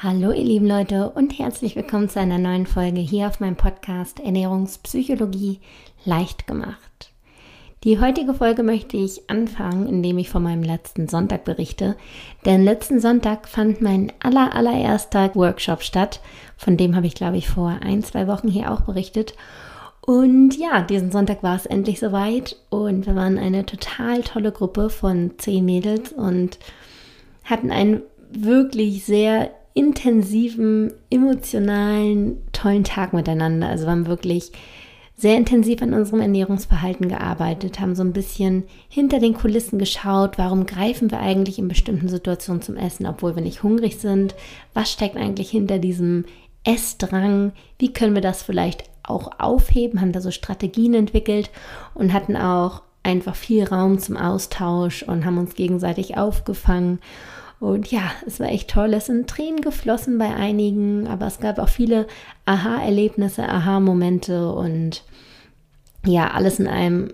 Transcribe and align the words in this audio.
Hallo 0.00 0.30
ihr 0.30 0.44
lieben 0.44 0.68
Leute 0.68 1.10
und 1.10 1.40
herzlich 1.40 1.74
willkommen 1.74 2.08
zu 2.08 2.20
einer 2.20 2.38
neuen 2.38 2.66
Folge 2.66 3.00
hier 3.00 3.26
auf 3.26 3.40
meinem 3.40 3.56
Podcast 3.56 4.20
Ernährungspsychologie 4.20 5.58
leicht 6.04 6.46
gemacht. 6.46 7.10
Die 7.82 7.98
heutige 7.98 8.32
Folge 8.32 8.62
möchte 8.62 8.96
ich 8.96 9.28
anfangen, 9.28 9.88
indem 9.88 10.18
ich 10.18 10.30
von 10.30 10.44
meinem 10.44 10.62
letzten 10.62 11.08
Sonntag 11.08 11.42
berichte. 11.42 11.96
Denn 12.44 12.62
letzten 12.62 13.00
Sonntag 13.00 13.48
fand 13.48 13.82
mein 13.82 14.12
aller 14.22 14.54
allererster 14.54 15.34
Workshop 15.34 15.82
statt. 15.82 16.20
Von 16.56 16.76
dem 16.76 16.94
habe 16.94 17.08
ich 17.08 17.16
glaube 17.16 17.36
ich 17.36 17.48
vor 17.48 17.78
ein, 17.80 18.04
zwei 18.04 18.28
Wochen 18.28 18.46
hier 18.46 18.70
auch 18.70 18.82
berichtet. 18.82 19.34
Und 20.00 20.56
ja, 20.56 20.80
diesen 20.80 21.10
Sonntag 21.10 21.42
war 21.42 21.56
es 21.56 21.66
endlich 21.66 21.98
soweit 21.98 22.54
und 22.70 23.04
wir 23.08 23.16
waren 23.16 23.36
eine 23.36 23.66
total 23.66 24.22
tolle 24.22 24.52
Gruppe 24.52 24.90
von 24.90 25.32
zehn 25.38 25.64
Mädels 25.64 26.12
und 26.12 26.60
hatten 27.42 27.72
einen 27.72 28.02
wirklich 28.30 29.04
sehr 29.04 29.50
intensiven, 29.78 30.92
emotionalen, 31.08 32.38
tollen 32.52 32.82
Tag 32.82 33.12
miteinander. 33.12 33.68
Also 33.68 33.86
wir 33.86 33.92
haben 33.92 34.08
wirklich 34.08 34.50
sehr 35.14 35.36
intensiv 35.36 35.82
an 35.82 35.94
unserem 35.94 36.20
Ernährungsverhalten 36.20 37.08
gearbeitet, 37.08 37.78
haben 37.78 37.94
so 37.94 38.02
ein 38.02 38.12
bisschen 38.12 38.64
hinter 38.88 39.20
den 39.20 39.34
Kulissen 39.34 39.78
geschaut, 39.78 40.36
warum 40.36 40.66
greifen 40.66 41.12
wir 41.12 41.20
eigentlich 41.20 41.60
in 41.60 41.68
bestimmten 41.68 42.08
Situationen 42.08 42.60
zum 42.60 42.76
Essen, 42.76 43.06
obwohl 43.06 43.36
wir 43.36 43.42
nicht 43.42 43.62
hungrig 43.62 43.98
sind, 43.98 44.34
was 44.74 44.90
steckt 44.90 45.16
eigentlich 45.16 45.50
hinter 45.50 45.78
diesem 45.78 46.24
Essdrang, 46.64 47.52
wie 47.78 47.92
können 47.92 48.16
wir 48.16 48.22
das 48.22 48.42
vielleicht 48.42 48.82
auch 49.04 49.30
aufheben, 49.38 50.00
haben 50.00 50.12
da 50.12 50.20
so 50.20 50.32
Strategien 50.32 50.94
entwickelt 50.94 51.50
und 51.94 52.12
hatten 52.12 52.36
auch 52.36 52.82
einfach 53.04 53.36
viel 53.36 53.62
Raum 53.62 54.00
zum 54.00 54.16
Austausch 54.16 55.04
und 55.04 55.24
haben 55.24 55.38
uns 55.38 55.54
gegenseitig 55.54 56.16
aufgefangen 56.16 56.98
und 57.60 57.90
ja, 57.90 58.12
es 58.26 58.38
war 58.38 58.48
echt 58.48 58.70
toll. 58.70 58.94
Es 58.94 59.06
sind 59.06 59.28
Tränen 59.28 59.60
geflossen 59.60 60.18
bei 60.18 60.34
einigen, 60.34 61.08
aber 61.08 61.26
es 61.26 61.40
gab 61.40 61.58
auch 61.58 61.68
viele 61.68 62.06
Aha-Erlebnisse, 62.44 63.48
Aha-Momente 63.48 64.52
und 64.52 65.02
ja, 66.06 66.30
alles 66.30 66.60
in 66.60 66.68
einem 66.68 67.12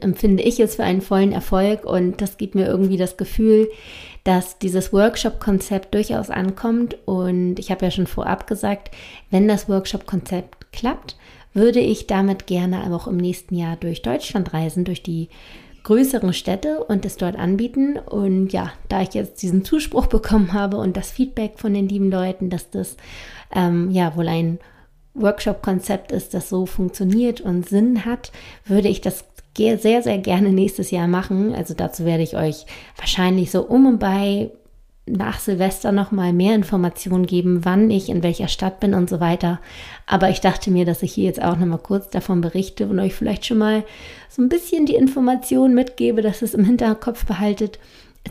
empfinde 0.00 0.42
ich 0.42 0.60
es 0.60 0.76
für 0.76 0.84
einen 0.84 1.00
vollen 1.00 1.32
Erfolg 1.32 1.84
und 1.84 2.20
das 2.20 2.36
gibt 2.36 2.54
mir 2.54 2.66
irgendwie 2.66 2.96
das 2.96 3.16
Gefühl, 3.16 3.70
dass 4.24 4.58
dieses 4.58 4.92
Workshop-Konzept 4.92 5.94
durchaus 5.94 6.30
ankommt 6.30 6.96
und 7.06 7.58
ich 7.58 7.70
habe 7.70 7.84
ja 7.84 7.90
schon 7.90 8.06
vorab 8.06 8.46
gesagt, 8.46 8.90
wenn 9.30 9.48
das 9.48 9.68
Workshop-Konzept 9.68 10.72
klappt, 10.72 11.16
würde 11.54 11.80
ich 11.80 12.06
damit 12.06 12.46
gerne 12.46 12.94
auch 12.94 13.06
im 13.06 13.16
nächsten 13.16 13.54
Jahr 13.54 13.76
durch 13.76 14.02
Deutschland 14.02 14.52
reisen, 14.52 14.84
durch 14.84 15.02
die 15.02 15.28
größeren 15.84 16.32
Städte 16.32 16.84
und 16.84 17.04
es 17.04 17.16
dort 17.16 17.36
anbieten. 17.36 17.98
Und 17.98 18.52
ja, 18.52 18.72
da 18.88 19.02
ich 19.02 19.14
jetzt 19.14 19.42
diesen 19.42 19.64
Zuspruch 19.64 20.06
bekommen 20.08 20.52
habe 20.52 20.76
und 20.76 20.96
das 20.96 21.10
Feedback 21.10 21.58
von 21.58 21.74
den 21.74 21.88
lieben 21.88 22.10
Leuten, 22.10 22.50
dass 22.50 22.70
das 22.70 22.96
ähm, 23.54 23.90
ja 23.90 24.16
wohl 24.16 24.28
ein 24.28 24.58
Workshop-Konzept 25.14 26.10
ist, 26.12 26.32
das 26.34 26.48
so 26.48 26.64
funktioniert 26.66 27.40
und 27.40 27.68
Sinn 27.68 28.04
hat, 28.04 28.32
würde 28.64 28.88
ich 28.88 29.00
das 29.02 29.24
sehr, 29.56 30.02
sehr 30.02 30.18
gerne 30.18 30.50
nächstes 30.50 30.90
Jahr 30.90 31.08
machen. 31.08 31.54
Also 31.54 31.74
dazu 31.74 32.04
werde 32.04 32.22
ich 32.22 32.36
euch 32.36 32.64
wahrscheinlich 32.96 33.50
so 33.50 33.62
um 33.62 33.86
und 33.86 33.98
bei 33.98 34.50
nach 35.06 35.40
Silvester 35.40 35.90
noch 35.90 36.12
mal 36.12 36.32
mehr 36.32 36.54
Informationen 36.54 37.26
geben, 37.26 37.64
wann 37.64 37.90
ich 37.90 38.08
in 38.08 38.22
welcher 38.22 38.48
Stadt 38.48 38.78
bin 38.78 38.94
und 38.94 39.10
so 39.10 39.18
weiter. 39.18 39.60
Aber 40.06 40.30
ich 40.30 40.40
dachte 40.40 40.70
mir, 40.70 40.84
dass 40.84 41.02
ich 41.02 41.12
hier 41.12 41.24
jetzt 41.24 41.42
auch 41.42 41.56
noch 41.56 41.66
mal 41.66 41.78
kurz 41.78 42.08
davon 42.10 42.40
berichte 42.40 42.86
und 42.86 43.00
euch 43.00 43.14
vielleicht 43.14 43.44
schon 43.44 43.58
mal 43.58 43.84
so 44.28 44.42
ein 44.42 44.48
bisschen 44.48 44.86
die 44.86 44.94
Informationen 44.94 45.74
mitgebe, 45.74 46.22
dass 46.22 46.42
es 46.42 46.54
im 46.54 46.64
Hinterkopf 46.64 47.26
behaltet. 47.26 47.80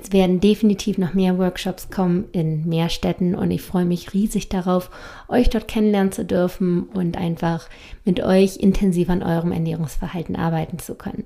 Es 0.01 0.13
werden 0.13 0.39
definitiv 0.39 0.97
noch 0.97 1.13
mehr 1.13 1.37
Workshops 1.37 1.89
kommen 1.89 2.25
in 2.31 2.67
mehr 2.67 2.87
Städten 2.87 3.35
und 3.35 3.51
ich 3.51 3.61
freue 3.61 3.83
mich 3.83 4.13
riesig 4.13 4.47
darauf, 4.47 4.89
euch 5.27 5.49
dort 5.49 5.67
kennenlernen 5.67 6.13
zu 6.13 6.23
dürfen 6.23 6.83
und 6.83 7.17
einfach 7.17 7.67
mit 8.05 8.23
euch 8.23 8.55
intensiv 8.55 9.09
an 9.09 9.21
eurem 9.21 9.51
Ernährungsverhalten 9.51 10.37
arbeiten 10.37 10.79
zu 10.79 10.95
können. 10.95 11.25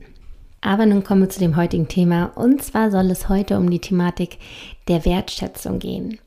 Aber 0.66 0.88
nun 0.88 1.04
kommen 1.04 1.22
wir 1.22 1.30
zu 1.30 1.40
dem 1.40 1.58
heutigen 1.58 1.88
Thema. 1.88 2.32
Und 2.34 2.64
zwar 2.64 2.90
soll 2.90 3.12
es 3.12 3.30
heute 3.30 3.60
um 3.60 3.70
die 3.70 3.80
Thematik 3.80 4.40
der 4.88 5.06
Wertschätzung 5.06 5.78
gehen. 5.78 6.18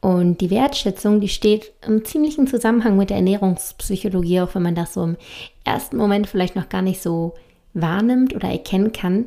Und 0.00 0.40
die 0.40 0.50
Wertschätzung, 0.50 1.20
die 1.20 1.28
steht 1.28 1.72
im 1.86 2.04
ziemlichen 2.04 2.48
Zusammenhang 2.48 2.96
mit 2.96 3.10
der 3.10 3.18
Ernährungspsychologie, 3.18 4.40
auch 4.40 4.52
wenn 4.56 4.64
man 4.64 4.74
das 4.74 4.94
so 4.94 5.04
im 5.04 5.16
ersten 5.62 5.98
Moment 5.98 6.26
vielleicht 6.26 6.56
noch 6.56 6.68
gar 6.68 6.82
nicht 6.82 7.00
so 7.00 7.34
wahrnimmt 7.74 8.34
oder 8.34 8.48
erkennen 8.48 8.90
kann. 8.90 9.26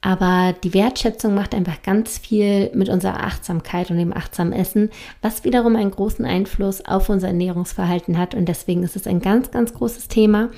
Aber 0.00 0.54
die 0.62 0.74
Wertschätzung 0.74 1.34
macht 1.34 1.54
einfach 1.54 1.82
ganz 1.82 2.18
viel 2.18 2.70
mit 2.72 2.88
unserer 2.88 3.24
Achtsamkeit 3.24 3.90
und 3.90 3.98
dem 3.98 4.16
achtsamen 4.16 4.52
Essen, 4.52 4.90
was 5.22 5.42
wiederum 5.42 5.74
einen 5.74 5.90
großen 5.90 6.24
Einfluss 6.24 6.84
auf 6.84 7.08
unser 7.08 7.28
Ernährungsverhalten 7.28 8.16
hat. 8.16 8.34
Und 8.34 8.46
deswegen 8.46 8.84
ist 8.84 8.94
es 8.94 9.08
ein 9.08 9.20
ganz, 9.20 9.50
ganz 9.50 9.74
großes 9.74 10.06
Thema. 10.06 10.50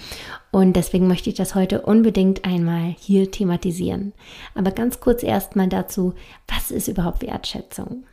Und 0.50 0.74
deswegen 0.74 1.08
möchte 1.08 1.30
ich 1.30 1.36
das 1.36 1.54
heute 1.54 1.80
unbedingt 1.82 2.44
einmal 2.44 2.94
hier 2.98 3.30
thematisieren. 3.30 4.12
Aber 4.54 4.72
ganz 4.72 5.00
kurz 5.00 5.22
erstmal 5.22 5.68
dazu, 5.68 6.12
was 6.46 6.70
ist 6.70 6.88
überhaupt 6.88 7.22
Wertschätzung? 7.22 8.04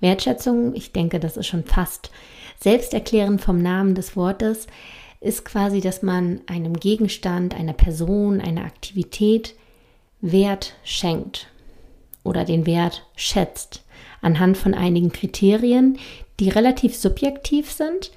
Wertschätzung, 0.00 0.74
ich 0.74 0.92
denke, 0.92 1.20
das 1.20 1.36
ist 1.36 1.46
schon 1.46 1.64
fast 1.64 2.10
selbsterklärend 2.58 3.40
vom 3.40 3.62
Namen 3.62 3.94
des 3.94 4.16
Wortes, 4.16 4.66
ist 5.20 5.44
quasi, 5.44 5.80
dass 5.80 6.02
man 6.02 6.40
einem 6.46 6.74
Gegenstand, 6.74 7.54
einer 7.54 7.72
Person, 7.72 8.40
einer 8.40 8.64
Aktivität 8.64 9.54
Wert 10.22 10.74
schenkt 10.84 11.48
oder 12.24 12.44
den 12.44 12.64
Wert 12.64 13.06
schätzt 13.16 13.82
anhand 14.22 14.56
von 14.56 14.72
einigen 14.72 15.12
Kriterien, 15.12 15.98
die 16.40 16.48
relativ 16.48 16.96
subjektiv 16.96 17.70
sind, 17.70 18.12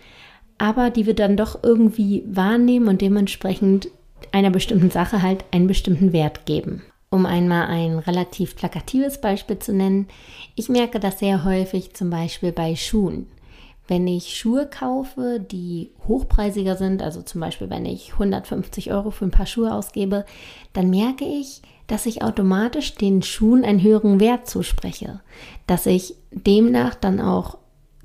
aber 0.57 0.89
die 0.89 1.05
wir 1.05 1.15
dann 1.15 1.35
doch 1.35 1.63
irgendwie 1.63 2.23
wahrnehmen 2.27 2.87
und 2.87 3.01
dementsprechend 3.01 3.89
einer 4.31 4.51
bestimmten 4.51 4.91
Sache 4.91 5.21
halt 5.21 5.43
einen 5.51 5.67
bestimmten 5.67 6.13
Wert 6.13 6.45
geben. 6.45 6.83
Um 7.09 7.25
einmal 7.25 7.67
ein 7.67 7.99
relativ 7.99 8.55
plakatives 8.55 9.19
Beispiel 9.19 9.59
zu 9.59 9.73
nennen, 9.73 10.07
ich 10.55 10.69
merke 10.69 10.99
das 10.99 11.19
sehr 11.19 11.43
häufig 11.43 11.93
zum 11.93 12.09
Beispiel 12.09 12.51
bei 12.51 12.75
Schuhen. 12.75 13.27
Wenn 13.87 14.07
ich 14.07 14.35
Schuhe 14.35 14.67
kaufe, 14.67 15.39
die 15.39 15.91
hochpreisiger 16.07 16.75
sind, 16.75 17.03
also 17.03 17.21
zum 17.21 17.41
Beispiel 17.41 17.69
wenn 17.69 17.85
ich 17.85 18.13
150 18.13 18.91
Euro 18.91 19.11
für 19.11 19.25
ein 19.25 19.31
paar 19.31 19.45
Schuhe 19.45 19.73
ausgebe, 19.73 20.25
dann 20.73 20.89
merke 20.89 21.25
ich, 21.25 21.61
dass 21.87 22.05
ich 22.05 22.23
automatisch 22.23 22.95
den 22.95 23.21
Schuhen 23.21 23.63
einen 23.63 23.81
höheren 23.81 24.19
Wert 24.19 24.49
zuspreche, 24.49 25.19
dass 25.67 25.85
ich 25.85 26.15
demnach 26.31 26.95
dann 26.95 27.21
auch 27.21 27.57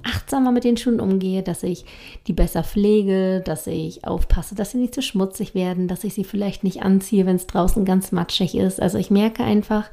achtsamer 0.02 0.52
mit 0.52 0.64
den 0.64 0.76
Schuhen 0.76 1.00
umgehe, 1.00 1.42
dass 1.42 1.62
ich 1.62 1.84
die 2.26 2.32
besser 2.32 2.64
pflege, 2.64 3.42
dass 3.44 3.66
ich 3.66 4.06
aufpasse, 4.06 4.54
dass 4.54 4.70
sie 4.70 4.78
nicht 4.78 4.94
zu 4.94 5.02
schmutzig 5.02 5.54
werden, 5.54 5.88
dass 5.88 6.04
ich 6.04 6.14
sie 6.14 6.24
vielleicht 6.24 6.64
nicht 6.64 6.82
anziehe, 6.82 7.26
wenn 7.26 7.36
es 7.36 7.46
draußen 7.46 7.84
ganz 7.84 8.12
matschig 8.12 8.54
ist. 8.54 8.80
Also 8.80 8.98
ich 8.98 9.10
merke 9.10 9.44
einfach, 9.44 9.90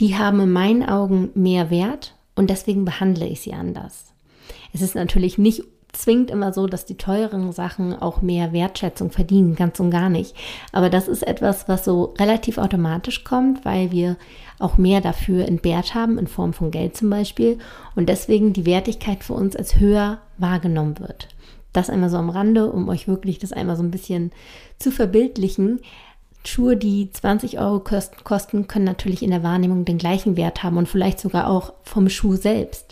die 0.00 0.16
haben 0.16 0.40
in 0.40 0.52
meinen 0.52 0.82
Augen 0.82 1.30
mehr 1.34 1.70
Wert 1.70 2.14
und 2.34 2.50
deswegen 2.50 2.84
behandle 2.84 3.26
ich 3.26 3.40
sie 3.40 3.52
anders. 3.52 4.12
Es 4.72 4.82
ist 4.82 4.94
natürlich 4.94 5.38
nicht 5.38 5.62
zwingend 5.92 6.30
immer 6.30 6.52
so, 6.52 6.66
dass 6.66 6.84
die 6.84 6.96
teuren 6.96 7.52
Sachen 7.52 7.94
auch 7.94 8.22
mehr 8.22 8.52
Wertschätzung 8.52 9.10
verdienen, 9.10 9.54
ganz 9.54 9.78
und 9.78 9.90
gar 9.90 10.08
nicht. 10.08 10.34
Aber 10.72 10.90
das 10.90 11.06
ist 11.06 11.22
etwas, 11.22 11.68
was 11.68 11.84
so 11.84 12.14
relativ 12.18 12.58
automatisch 12.58 13.24
kommt, 13.24 13.64
weil 13.64 13.90
wir 13.92 14.16
auch 14.58 14.78
mehr 14.78 15.00
dafür 15.00 15.46
entbehrt 15.46 15.94
haben, 15.94 16.18
in 16.18 16.26
Form 16.26 16.52
von 16.52 16.70
Geld 16.70 16.96
zum 16.96 17.10
Beispiel, 17.10 17.58
und 17.94 18.08
deswegen 18.08 18.52
die 18.52 18.66
Wertigkeit 18.66 19.22
für 19.22 19.34
uns 19.34 19.54
als 19.54 19.78
höher 19.78 20.18
wahrgenommen 20.38 20.98
wird. 20.98 21.28
Das 21.72 21.90
einmal 21.90 22.10
so 22.10 22.16
am 22.18 22.30
Rande, 22.30 22.70
um 22.70 22.88
euch 22.88 23.08
wirklich 23.08 23.38
das 23.38 23.52
einmal 23.52 23.76
so 23.76 23.82
ein 23.82 23.90
bisschen 23.90 24.30
zu 24.78 24.90
verbildlichen. 24.90 25.80
Schuhe, 26.44 26.76
die 26.76 27.10
20 27.10 27.58
Euro 27.58 27.80
kosten, 27.80 28.66
können 28.66 28.84
natürlich 28.84 29.22
in 29.22 29.30
der 29.30 29.42
Wahrnehmung 29.42 29.84
den 29.84 29.98
gleichen 29.98 30.36
Wert 30.36 30.62
haben 30.62 30.76
und 30.76 30.88
vielleicht 30.88 31.20
sogar 31.20 31.48
auch 31.48 31.72
vom 31.82 32.08
Schuh 32.08 32.34
selbst. 32.34 32.91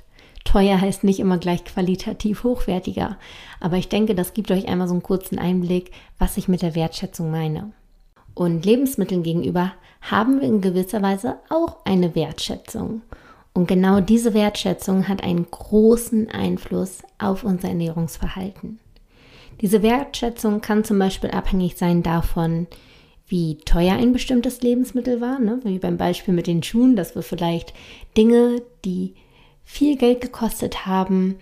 Teuer 0.51 0.81
heißt 0.81 1.05
nicht 1.05 1.21
immer 1.21 1.39
gleich 1.39 1.65
qualitativ 1.65 2.43
hochwertiger, 2.43 3.19
aber 3.61 3.77
ich 3.77 3.89
denke, 3.89 4.17
das 4.17 4.35
gibt 4.35 4.51
euch 4.51 4.67
einmal 4.67 4.89
so 4.89 4.95
einen 4.95 5.03
kurzen 5.05 5.39
Einblick, 5.39 5.93
was 6.19 6.37
ich 6.37 6.49
mit 6.49 6.61
der 6.61 6.75
Wertschätzung 6.75 7.31
meine. 7.31 7.71
Und 8.35 8.67
Lebensmitteln 8.67 9.23
gegenüber 9.23 9.75
haben 10.01 10.41
wir 10.41 10.49
in 10.49 10.61
gewisser 10.61 11.03
Weise 11.03 11.37
auch 11.51 11.77
eine 11.85 12.17
Wertschätzung. 12.17 13.03
Und 13.53 13.69
genau 13.69 14.01
diese 14.01 14.35
Wertschätzung 14.35 15.07
hat 15.07 15.23
einen 15.23 15.49
großen 15.49 16.31
Einfluss 16.31 17.05
auf 17.21 17.45
unser 17.45 17.69
Ernährungsverhalten. 17.69 18.81
Diese 19.61 19.85
Wertschätzung 19.85 20.61
kann 20.61 20.83
zum 20.83 20.99
Beispiel 20.99 21.31
abhängig 21.31 21.77
sein 21.77 22.03
davon, 22.03 22.67
wie 23.29 23.59
teuer 23.59 23.95
ein 23.95 24.13
bestimmtes 24.13 24.63
Lebensmittel 24.63 25.21
war, 25.21 25.39
ne? 25.39 25.61
wie 25.63 25.79
beim 25.79 25.97
Beispiel 25.97 26.35
mit 26.35 26.49
den 26.49 26.65
Schuhen, 26.65 26.97
dass 26.97 27.15
wir 27.15 27.23
vielleicht 27.23 27.73
Dinge, 28.17 28.63
die 28.85 29.15
viel 29.71 29.97
Geld 29.97 30.21
gekostet 30.21 30.85
haben, 30.85 31.37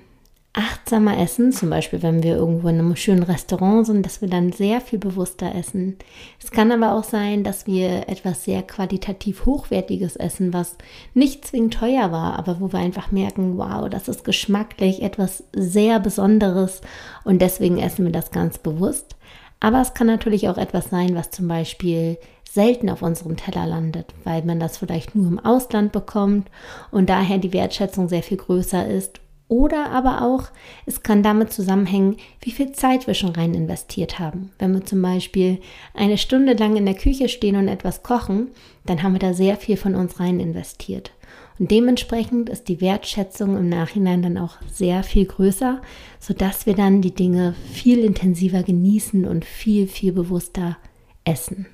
achtsamer 0.52 1.18
essen, 1.18 1.50
zum 1.50 1.70
Beispiel 1.70 2.02
wenn 2.02 2.22
wir 2.22 2.36
irgendwo 2.36 2.68
in 2.68 2.78
einem 2.78 2.94
schönen 2.94 3.22
Restaurant 3.22 3.86
sind, 3.86 4.04
dass 4.04 4.20
wir 4.20 4.28
dann 4.28 4.52
sehr 4.52 4.82
viel 4.82 4.98
bewusster 4.98 5.54
essen. 5.54 5.96
Es 6.42 6.50
kann 6.50 6.70
aber 6.70 6.92
auch 6.92 7.04
sein, 7.04 7.42
dass 7.42 7.66
wir 7.66 8.08
etwas 8.08 8.44
sehr 8.44 8.62
qualitativ 8.62 9.46
hochwertiges 9.46 10.16
essen, 10.16 10.52
was 10.52 10.76
nicht 11.14 11.46
zwingend 11.46 11.74
teuer 11.74 12.12
war, 12.12 12.38
aber 12.38 12.60
wo 12.60 12.70
wir 12.70 12.80
einfach 12.80 13.10
merken, 13.10 13.56
wow, 13.56 13.88
das 13.88 14.08
ist 14.08 14.24
geschmacklich 14.24 15.00
etwas 15.00 15.44
sehr 15.54 15.98
Besonderes 15.98 16.82
und 17.24 17.40
deswegen 17.40 17.78
essen 17.78 18.04
wir 18.04 18.12
das 18.12 18.30
ganz 18.30 18.58
bewusst. 18.58 19.16
Aber 19.60 19.80
es 19.80 19.94
kann 19.94 20.06
natürlich 20.06 20.48
auch 20.48 20.58
etwas 20.58 20.90
sein, 20.90 21.14
was 21.14 21.30
zum 21.30 21.48
Beispiel 21.48 22.18
selten 22.50 22.88
auf 22.88 23.02
unserem 23.02 23.36
Teller 23.36 23.66
landet, 23.66 24.14
weil 24.24 24.42
man 24.42 24.58
das 24.58 24.78
vielleicht 24.78 25.14
nur 25.14 25.26
im 25.26 25.38
Ausland 25.38 25.92
bekommt 25.92 26.50
und 26.90 27.08
daher 27.08 27.38
die 27.38 27.52
Wertschätzung 27.52 28.08
sehr 28.08 28.22
viel 28.22 28.38
größer 28.38 28.86
ist 28.86 29.20
oder 29.48 29.90
aber 29.90 30.22
auch, 30.22 30.44
es 30.84 31.02
kann 31.02 31.22
damit 31.22 31.52
zusammenhängen, 31.52 32.16
wie 32.42 32.50
viel 32.50 32.72
Zeit 32.72 33.06
wir 33.06 33.14
schon 33.14 33.30
rein 33.30 33.54
investiert 33.54 34.18
haben. 34.18 34.52
Wenn 34.58 34.74
wir 34.74 34.84
zum 34.84 35.00
Beispiel 35.00 35.58
eine 35.94 36.18
Stunde 36.18 36.52
lang 36.52 36.76
in 36.76 36.84
der 36.84 36.94
Küche 36.94 37.30
stehen 37.30 37.56
und 37.56 37.68
etwas 37.68 38.02
kochen, 38.02 38.48
dann 38.84 39.02
haben 39.02 39.14
wir 39.14 39.20
da 39.20 39.32
sehr 39.32 39.56
viel 39.56 39.78
von 39.78 39.94
uns 39.94 40.20
rein 40.20 40.38
investiert. 40.38 41.12
Und 41.58 41.70
dementsprechend 41.70 42.50
ist 42.50 42.68
die 42.68 42.80
Wertschätzung 42.82 43.56
im 43.56 43.68
Nachhinein 43.68 44.22
dann 44.22 44.38
auch 44.38 44.56
sehr 44.70 45.02
viel 45.02 45.24
größer, 45.24 45.80
sodass 46.20 46.66
wir 46.66 46.74
dann 46.74 47.00
die 47.00 47.14
Dinge 47.14 47.54
viel 47.72 48.04
intensiver 48.04 48.62
genießen 48.62 49.24
und 49.26 49.44
viel, 49.44 49.88
viel 49.88 50.12
bewusster 50.12 50.76
essen. 51.24 51.66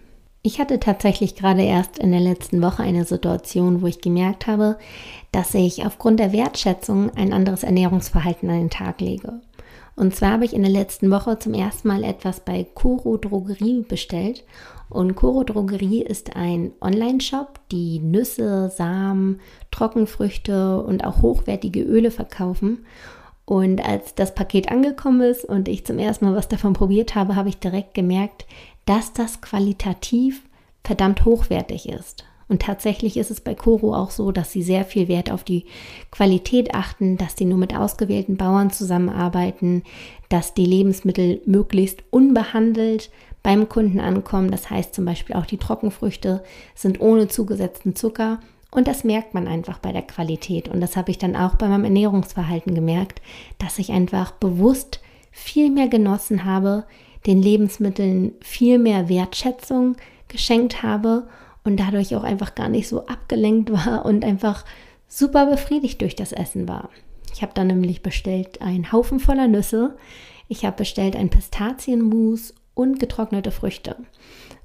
Ich 0.47 0.61
hatte 0.61 0.79
tatsächlich 0.79 1.37
gerade 1.37 1.63
erst 1.63 1.99
in 1.99 2.11
der 2.11 2.21
letzten 2.21 2.61
Woche 2.61 2.83
eine 2.83 3.07
Situation, 3.07 3.81
wo 3.81 3.87
ich 3.87 4.03
gemerkt 4.03 4.47
habe, 4.47 4.77
dass 5.33 5.55
ich 5.55 5.87
aufgrund 5.87 6.21
der 6.21 6.35
Wertschätzung 6.35 7.11
ein 7.17 7.33
anderes 7.33 7.63
Ernährungsverhalten 7.63 8.51
an 8.51 8.59
den 8.59 8.71
Tag 8.71 9.01
lege. 9.01 9.41
Und 9.97 10.15
zwar 10.15 10.33
habe 10.33 10.45
ich 10.45 10.53
in 10.53 10.61
der 10.61 10.71
letzten 10.71 11.11
Woche 11.11 11.39
zum 11.39 11.55
ersten 11.55 11.89
Mal 11.89 12.05
etwas 12.05 12.41
bei 12.41 12.67
Koro 12.75 13.17
Drogerie 13.17 13.87
bestellt. 13.89 14.45
Und 14.91 15.15
Koro 15.15 15.45
Drogerie 15.45 16.03
ist 16.03 16.37
ein 16.37 16.73
Online-Shop, 16.83 17.61
die 17.73 18.01
Nüsse, 18.01 18.69
Samen, 18.69 19.41
Trockenfrüchte 19.71 20.83
und 20.83 21.07
auch 21.07 21.23
hochwertige 21.23 21.81
Öle 21.81 22.11
verkaufen. 22.11 22.85
Und 23.47 23.87
als 23.87 24.15
das 24.15 24.35
Paket 24.35 24.71
angekommen 24.71 25.21
ist 25.23 25.45
und 25.45 25.69
ich 25.69 25.85
zum 25.87 25.99
ersten 25.99 26.27
Mal 26.27 26.35
was 26.35 26.49
davon 26.49 26.73
probiert 26.75 27.15
habe, 27.15 27.37
habe 27.37 27.51
ich 27.51 27.59
direkt 27.59 27.95
gemerkt, 27.95 28.47
dass 28.87 29.13
das 29.13 29.41
qualitativ 29.41 30.43
verdammt 30.83 31.25
hochwertig 31.25 31.89
ist. 31.89 32.25
Und 32.47 32.63
tatsächlich 32.63 33.17
ist 33.17 33.31
es 33.31 33.41
bei 33.41 33.55
Koro 33.55 33.95
auch 33.95 34.11
so, 34.11 34.31
dass 34.31 34.53
sie 34.53 34.63
sehr 34.63 34.85
viel 34.85 35.09
Wert 35.09 35.31
auf 35.31 35.45
die 35.45 35.65
Qualität 36.11 36.75
achten, 36.75 37.17
dass 37.17 37.35
die 37.35 37.47
nur 37.47 37.59
mit 37.59 37.75
ausgewählten 37.75 38.37
Bauern 38.37 38.71
zusammenarbeiten, 38.71 39.83
dass 40.29 40.53
die 40.53 40.67
Lebensmittel 40.67 41.41
möglichst 41.47 42.05
unbehandelt 42.11 43.11
beim 43.43 43.69
Kunden 43.69 43.99
ankommen. 43.99 44.51
Das 44.51 44.69
heißt 44.69 44.95
zum 44.95 45.05
Beispiel 45.05 45.37
auch 45.37 45.47
die 45.47 45.59
Trockenfrüchte 45.59 46.45
sind 46.75 47.01
ohne 47.01 47.29
zugesetzten 47.29 47.97
Zucker. 47.97 48.41
Und 48.71 48.89
das 48.89 49.05
merkt 49.05 49.35
man 49.35 49.47
einfach 49.47 49.79
bei 49.79 49.93
der 49.93 50.03
Qualität. 50.03 50.69
Und 50.69 50.81
das 50.81 50.97
habe 50.97 51.13
ich 51.13 51.19
dann 51.19 51.37
auch 51.37 51.55
bei 51.55 51.69
meinem 51.69 51.85
Ernährungsverhalten 51.85 52.75
gemerkt, 52.75 53.23
dass 53.59 53.79
ich 53.79 53.93
einfach 53.93 54.33
bewusst 54.33 55.01
viel 55.31 55.71
mehr 55.71 55.89
genossen 55.89 56.45
habe, 56.45 56.85
den 57.27 57.41
Lebensmitteln 57.41 58.33
viel 58.41 58.79
mehr 58.79 59.09
Wertschätzung 59.09 59.97
geschenkt 60.29 60.83
habe 60.83 61.27
und 61.65 61.79
dadurch 61.81 62.15
auch 62.15 62.25
einfach 62.25 62.55
gar 62.55 62.69
nicht 62.69 62.89
so 62.89 63.07
abgelenkt 63.07 63.73
war 63.73 64.05
und 64.05 64.25
einfach 64.25 64.65
super 65.09 65.47
befriedigt 65.47 66.01
durch 66.01 66.17
das 66.17 66.33
Essen 66.33 66.69
war. 66.69 66.91
Ich 67.33 67.43
habe 67.43 67.53
dann 67.55 67.69
nämlich 67.69 68.03
bestellt 68.03 68.61
einen 68.61 68.93
Haufen 68.93 69.19
voller 69.21 69.49
Nüsse, 69.49 69.97
ich 70.49 70.65
habe 70.65 70.77
bestellt 70.77 71.17
ein 71.17 71.31
Pistazienmus 71.31 72.55
und 72.75 73.01
getrocknete 73.01 73.51
Früchte. 73.51 73.97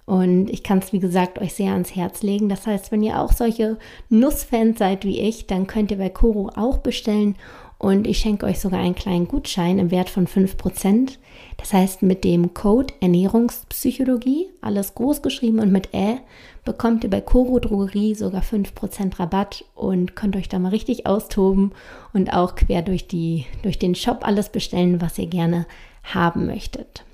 Und 0.06 0.50
ich 0.50 0.64
kann 0.64 0.80
es, 0.80 0.92
wie 0.92 1.00
gesagt, 1.00 1.40
euch 1.40 1.54
sehr 1.54 1.74
ans 1.74 1.96
Herz 1.96 2.24
legen. 2.24 2.50
Das 2.50 2.66
heißt, 2.66 2.92
wenn 2.92 3.04
ihr 3.04 3.20
auch 3.20 3.32
solche 3.32 3.78
Nussfans 4.10 4.80
seid 4.80 5.06
wie 5.06 5.20
ich, 5.20 5.46
dann 5.46 5.68
könnt 5.68 5.92
ihr 5.92 5.98
bei 5.98 6.10
Koro 6.10 6.50
auch 6.56 6.80
bestellen 6.80 7.36
und 7.80 8.06
ich 8.08 8.20
schenke 8.20 8.46
euch 8.46 8.60
sogar 8.60 8.82
einen 8.82 8.94
kleinen 8.94 9.28
Gutschein 9.28 9.80
im 9.80 9.90
Wert 9.90 10.10
von 10.10 10.28
5%. 10.28 11.18
Das 11.56 11.74
heißt, 11.74 12.04
mit 12.04 12.26
dem 12.26 12.54
Code 12.54 12.94
Ernährungspsychologie, 13.00 14.50
alles 14.62 14.96
groß 14.96 15.22
geschrieben 15.22 15.60
und 15.60 15.72
mit 15.72 15.94
Ä, 15.94 16.20
bekommt 16.66 17.06
ihr 17.06 17.10
bei 17.10 17.22
Koro 17.22 17.60
Drogerie 17.60 18.16
sogar 18.16 18.44
5% 18.44 19.18
Rabatt 19.18 19.64
und 19.76 20.18
könnt 20.18 20.36
euch 20.36 20.50
da 20.50 20.60
mal 20.60 20.70
richtig 20.70 21.08
austoben 21.08 21.72
und 22.14 22.34
auch 22.34 22.56
quer 22.56 22.82
durch, 22.82 23.08
die, 23.08 23.46
durch 23.64 23.80
den 23.80 23.96
Shop 23.96 24.28
alles 24.28 24.50
bestellen, 24.50 25.02
was 25.02 25.18
ihr 25.18 25.28
gerne 25.28 25.66
haben 26.04 26.46
möchtet. 26.48 27.06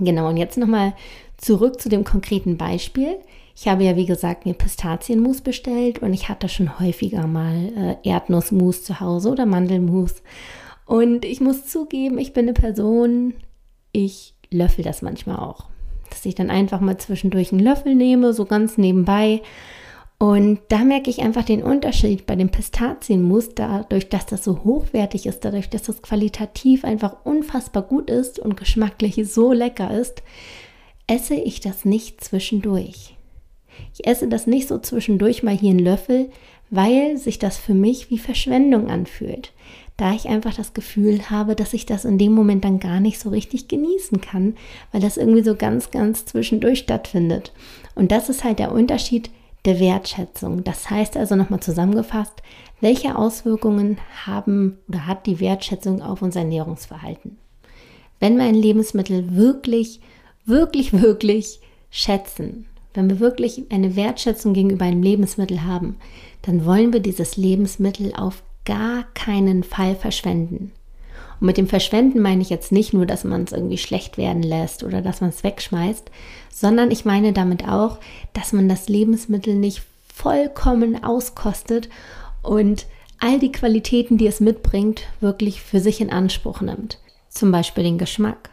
Genau, 0.00 0.28
und 0.30 0.38
jetzt 0.38 0.56
nochmal 0.56 0.94
zurück 1.36 1.78
zu 1.78 1.90
dem 1.90 2.04
konkreten 2.04 2.56
Beispiel. 2.56 3.18
Ich 3.56 3.68
habe 3.68 3.84
ja, 3.84 3.96
wie 3.96 4.06
gesagt, 4.06 4.46
mir 4.46 4.54
Pistazienmus 4.54 5.40
bestellt 5.40 6.00
und 6.00 6.12
ich 6.12 6.28
hatte 6.28 6.48
schon 6.48 6.80
häufiger 6.80 7.26
mal 7.26 7.98
äh, 8.04 8.08
Erdnussmus 8.08 8.82
zu 8.82 8.98
Hause 9.00 9.30
oder 9.30 9.46
Mandelmus. 9.46 10.22
Und 10.86 11.24
ich 11.24 11.40
muss 11.40 11.66
zugeben, 11.66 12.18
ich 12.18 12.32
bin 12.32 12.46
eine 12.46 12.52
Person, 12.52 13.34
ich 13.92 14.34
löffel 14.50 14.84
das 14.84 15.02
manchmal 15.02 15.36
auch. 15.36 15.66
Dass 16.10 16.26
ich 16.26 16.34
dann 16.34 16.50
einfach 16.50 16.80
mal 16.80 16.98
zwischendurch 16.98 17.52
einen 17.52 17.62
Löffel 17.62 17.94
nehme, 17.94 18.32
so 18.34 18.44
ganz 18.44 18.76
nebenbei. 18.76 19.40
Und 20.18 20.60
da 20.68 20.78
merke 20.78 21.10
ich 21.10 21.20
einfach 21.20 21.44
den 21.44 21.62
Unterschied 21.62 22.26
bei 22.26 22.36
dem 22.36 22.50
Pistazienmus, 22.50 23.54
dadurch, 23.54 24.08
dass 24.08 24.26
das 24.26 24.44
so 24.44 24.64
hochwertig 24.64 25.26
ist, 25.26 25.44
dadurch, 25.44 25.70
dass 25.70 25.82
das 25.82 26.02
qualitativ 26.02 26.84
einfach 26.84 27.24
unfassbar 27.24 27.82
gut 27.82 28.10
ist 28.10 28.38
und 28.38 28.56
geschmacklich 28.56 29.16
so 29.30 29.52
lecker 29.52 29.96
ist, 29.96 30.22
esse 31.06 31.34
ich 31.34 31.60
das 31.60 31.84
nicht 31.84 32.22
zwischendurch. 32.22 33.13
Ich 33.94 34.06
esse 34.06 34.28
das 34.28 34.46
nicht 34.46 34.68
so 34.68 34.78
zwischendurch 34.78 35.42
mal 35.42 35.56
hier 35.56 35.70
einen 35.70 35.78
Löffel, 35.78 36.30
weil 36.70 37.16
sich 37.16 37.38
das 37.38 37.56
für 37.56 37.74
mich 37.74 38.10
wie 38.10 38.18
Verschwendung 38.18 38.88
anfühlt. 38.88 39.52
Da 39.96 40.12
ich 40.12 40.26
einfach 40.26 40.54
das 40.54 40.74
Gefühl 40.74 41.30
habe, 41.30 41.54
dass 41.54 41.72
ich 41.72 41.86
das 41.86 42.04
in 42.04 42.18
dem 42.18 42.32
Moment 42.32 42.64
dann 42.64 42.80
gar 42.80 42.98
nicht 42.98 43.20
so 43.20 43.30
richtig 43.30 43.68
genießen 43.68 44.20
kann, 44.20 44.56
weil 44.90 45.00
das 45.00 45.16
irgendwie 45.16 45.44
so 45.44 45.54
ganz, 45.54 45.92
ganz 45.92 46.24
zwischendurch 46.24 46.80
stattfindet. 46.80 47.52
Und 47.94 48.10
das 48.10 48.28
ist 48.28 48.42
halt 48.42 48.58
der 48.58 48.72
Unterschied 48.72 49.30
der 49.64 49.78
Wertschätzung. 49.78 50.64
Das 50.64 50.90
heißt 50.90 51.16
also 51.16 51.36
nochmal 51.36 51.60
zusammengefasst, 51.60 52.42
welche 52.80 53.16
Auswirkungen 53.16 53.98
haben 54.26 54.78
oder 54.88 55.06
hat 55.06 55.26
die 55.26 55.40
Wertschätzung 55.40 56.02
auf 56.02 56.22
unser 56.22 56.40
Ernährungsverhalten? 56.40 57.38
Wenn 58.20 58.36
wir 58.36 58.44
ein 58.44 58.54
Lebensmittel 58.54 59.36
wirklich, 59.36 60.00
wirklich, 60.44 60.92
wirklich 60.92 61.60
schätzen, 61.90 62.66
wenn 62.94 63.10
wir 63.10 63.20
wirklich 63.20 63.64
eine 63.70 63.96
Wertschätzung 63.96 64.54
gegenüber 64.54 64.84
einem 64.84 65.02
Lebensmittel 65.02 65.64
haben, 65.64 65.96
dann 66.42 66.64
wollen 66.64 66.92
wir 66.92 67.00
dieses 67.00 67.36
Lebensmittel 67.36 68.12
auf 68.14 68.42
gar 68.64 69.04
keinen 69.14 69.62
Fall 69.64 69.94
verschwenden. 69.96 70.72
Und 71.40 71.46
mit 71.46 71.56
dem 71.56 71.68
Verschwenden 71.68 72.20
meine 72.20 72.42
ich 72.42 72.50
jetzt 72.50 72.72
nicht 72.72 72.92
nur, 72.92 73.06
dass 73.06 73.24
man 73.24 73.42
es 73.42 73.52
irgendwie 73.52 73.78
schlecht 73.78 74.16
werden 74.16 74.42
lässt 74.42 74.84
oder 74.84 75.02
dass 75.02 75.20
man 75.20 75.30
es 75.30 75.42
wegschmeißt, 75.42 76.10
sondern 76.50 76.90
ich 76.90 77.04
meine 77.04 77.32
damit 77.32 77.68
auch, 77.68 77.98
dass 78.32 78.52
man 78.52 78.68
das 78.68 78.88
Lebensmittel 78.88 79.54
nicht 79.54 79.82
vollkommen 80.12 81.02
auskostet 81.02 81.88
und 82.42 82.86
all 83.18 83.38
die 83.38 83.52
Qualitäten, 83.52 84.18
die 84.18 84.26
es 84.26 84.40
mitbringt, 84.40 85.02
wirklich 85.20 85.60
für 85.60 85.80
sich 85.80 86.00
in 86.00 86.10
Anspruch 86.10 86.60
nimmt. 86.60 86.98
Zum 87.28 87.50
Beispiel 87.50 87.82
den 87.82 87.98
Geschmack. 87.98 88.50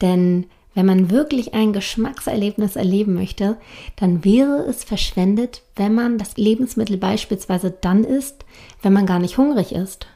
Denn 0.00 0.46
wenn 0.74 0.86
man 0.86 1.10
wirklich 1.10 1.54
ein 1.54 1.72
Geschmackserlebnis 1.72 2.76
erleben 2.76 3.14
möchte, 3.14 3.56
dann 3.96 4.24
wäre 4.24 4.64
es 4.68 4.84
verschwendet, 4.84 5.62
wenn 5.76 5.94
man 5.94 6.18
das 6.18 6.36
Lebensmittel 6.36 6.96
beispielsweise 6.96 7.70
dann 7.70 8.04
isst, 8.04 8.44
wenn 8.80 8.92
man 8.92 9.06
gar 9.06 9.18
nicht 9.18 9.38
hungrig 9.38 9.72
ist. 9.72 10.06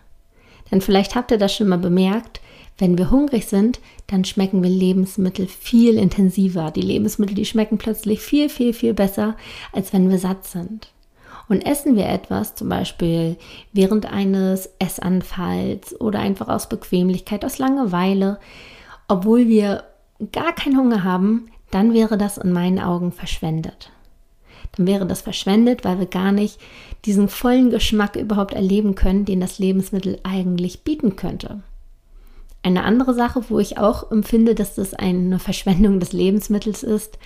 Denn 0.70 0.80
vielleicht 0.80 1.14
habt 1.14 1.30
ihr 1.30 1.38
das 1.38 1.54
schon 1.54 1.68
mal 1.68 1.78
bemerkt, 1.78 2.40
wenn 2.78 2.98
wir 2.98 3.10
hungrig 3.10 3.46
sind, 3.46 3.80
dann 4.06 4.24
schmecken 4.24 4.62
wir 4.62 4.68
Lebensmittel 4.68 5.46
viel 5.46 5.96
intensiver. 5.96 6.70
Die 6.70 6.82
Lebensmittel, 6.82 7.34
die 7.34 7.46
schmecken 7.46 7.78
plötzlich 7.78 8.20
viel, 8.20 8.48
viel, 8.48 8.74
viel 8.74 8.92
besser, 8.92 9.36
als 9.72 9.92
wenn 9.92 10.10
wir 10.10 10.18
satt 10.18 10.44
sind. 10.46 10.88
Und 11.48 11.64
essen 11.64 11.96
wir 11.96 12.06
etwas, 12.08 12.54
zum 12.54 12.68
Beispiel 12.68 13.36
während 13.72 14.06
eines 14.06 14.68
Essanfalls 14.78 15.98
oder 16.00 16.18
einfach 16.18 16.48
aus 16.48 16.68
Bequemlichkeit, 16.68 17.44
aus 17.44 17.58
Langeweile, 17.58 18.38
obwohl 19.08 19.48
wir 19.48 19.84
gar 20.32 20.54
keinen 20.54 20.78
Hunger 20.78 21.04
haben, 21.04 21.48
dann 21.70 21.92
wäre 21.92 22.16
das 22.16 22.38
in 22.38 22.52
meinen 22.52 22.78
Augen 22.78 23.12
verschwendet. 23.12 23.90
Dann 24.76 24.86
wäre 24.86 25.06
das 25.06 25.20
verschwendet, 25.20 25.84
weil 25.84 25.98
wir 25.98 26.06
gar 26.06 26.32
nicht 26.32 26.58
diesen 27.04 27.28
vollen 27.28 27.70
Geschmack 27.70 28.16
überhaupt 28.16 28.54
erleben 28.54 28.94
können, 28.94 29.24
den 29.24 29.40
das 29.40 29.58
Lebensmittel 29.58 30.18
eigentlich 30.22 30.82
bieten 30.82 31.16
könnte. 31.16 31.62
Eine 32.62 32.82
andere 32.82 33.14
Sache, 33.14 33.44
wo 33.48 33.60
ich 33.60 33.78
auch 33.78 34.10
empfinde, 34.10 34.54
dass 34.54 34.74
das 34.74 34.92
eine 34.92 35.38
Verschwendung 35.38 36.00
des 36.00 36.12
Lebensmittels 36.12 36.82
ist, 36.82 37.18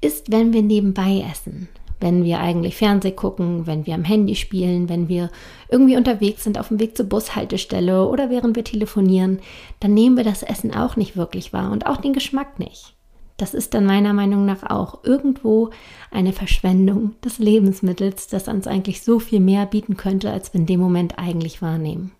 ist, 0.00 0.32
wenn 0.32 0.52
wir 0.52 0.62
nebenbei 0.62 1.24
essen. 1.30 1.68
Wenn 2.00 2.24
wir 2.24 2.40
eigentlich 2.40 2.76
Fernseh 2.76 3.12
gucken, 3.12 3.66
wenn 3.66 3.86
wir 3.86 3.94
am 3.94 4.04
Handy 4.04 4.34
spielen, 4.34 4.88
wenn 4.88 5.08
wir 5.08 5.30
irgendwie 5.68 5.96
unterwegs 5.96 6.44
sind 6.44 6.58
auf 6.58 6.68
dem 6.68 6.80
Weg 6.80 6.96
zur 6.96 7.06
Bushaltestelle 7.06 8.06
oder 8.06 8.30
während 8.30 8.56
wir 8.56 8.64
telefonieren, 8.64 9.40
dann 9.80 9.94
nehmen 9.94 10.16
wir 10.16 10.24
das 10.24 10.42
Essen 10.42 10.74
auch 10.74 10.96
nicht 10.96 11.16
wirklich 11.16 11.52
wahr 11.52 11.72
und 11.72 11.86
auch 11.86 11.98
den 11.98 12.12
Geschmack 12.12 12.58
nicht. 12.58 12.94
Das 13.36 13.54
ist 13.54 13.72
dann 13.72 13.86
meiner 13.86 14.12
Meinung 14.12 14.46
nach 14.46 14.68
auch 14.68 15.04
irgendwo 15.04 15.70
eine 16.10 16.32
Verschwendung 16.32 17.14
des 17.24 17.38
Lebensmittels, 17.38 18.26
das 18.26 18.48
uns 18.48 18.66
eigentlich 18.66 19.02
so 19.02 19.20
viel 19.20 19.38
mehr 19.38 19.64
bieten 19.64 19.96
könnte, 19.96 20.32
als 20.32 20.52
wir 20.52 20.60
in 20.60 20.66
dem 20.66 20.80
Moment 20.80 21.18
eigentlich 21.18 21.62
wahrnehmen. 21.62 22.12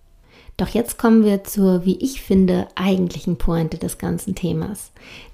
Doch 0.59 0.69
jetzt 0.69 0.99
kommen 0.99 1.25
wir 1.25 1.45
zur, 1.45 1.85
wie 1.85 1.97
ich 1.99 2.21
finde, 2.21 2.67
eigentlichen 2.75 3.39
Pointe 3.39 3.79
des 3.79 3.97
ganzen 3.97 4.35
Themas. 4.35 4.91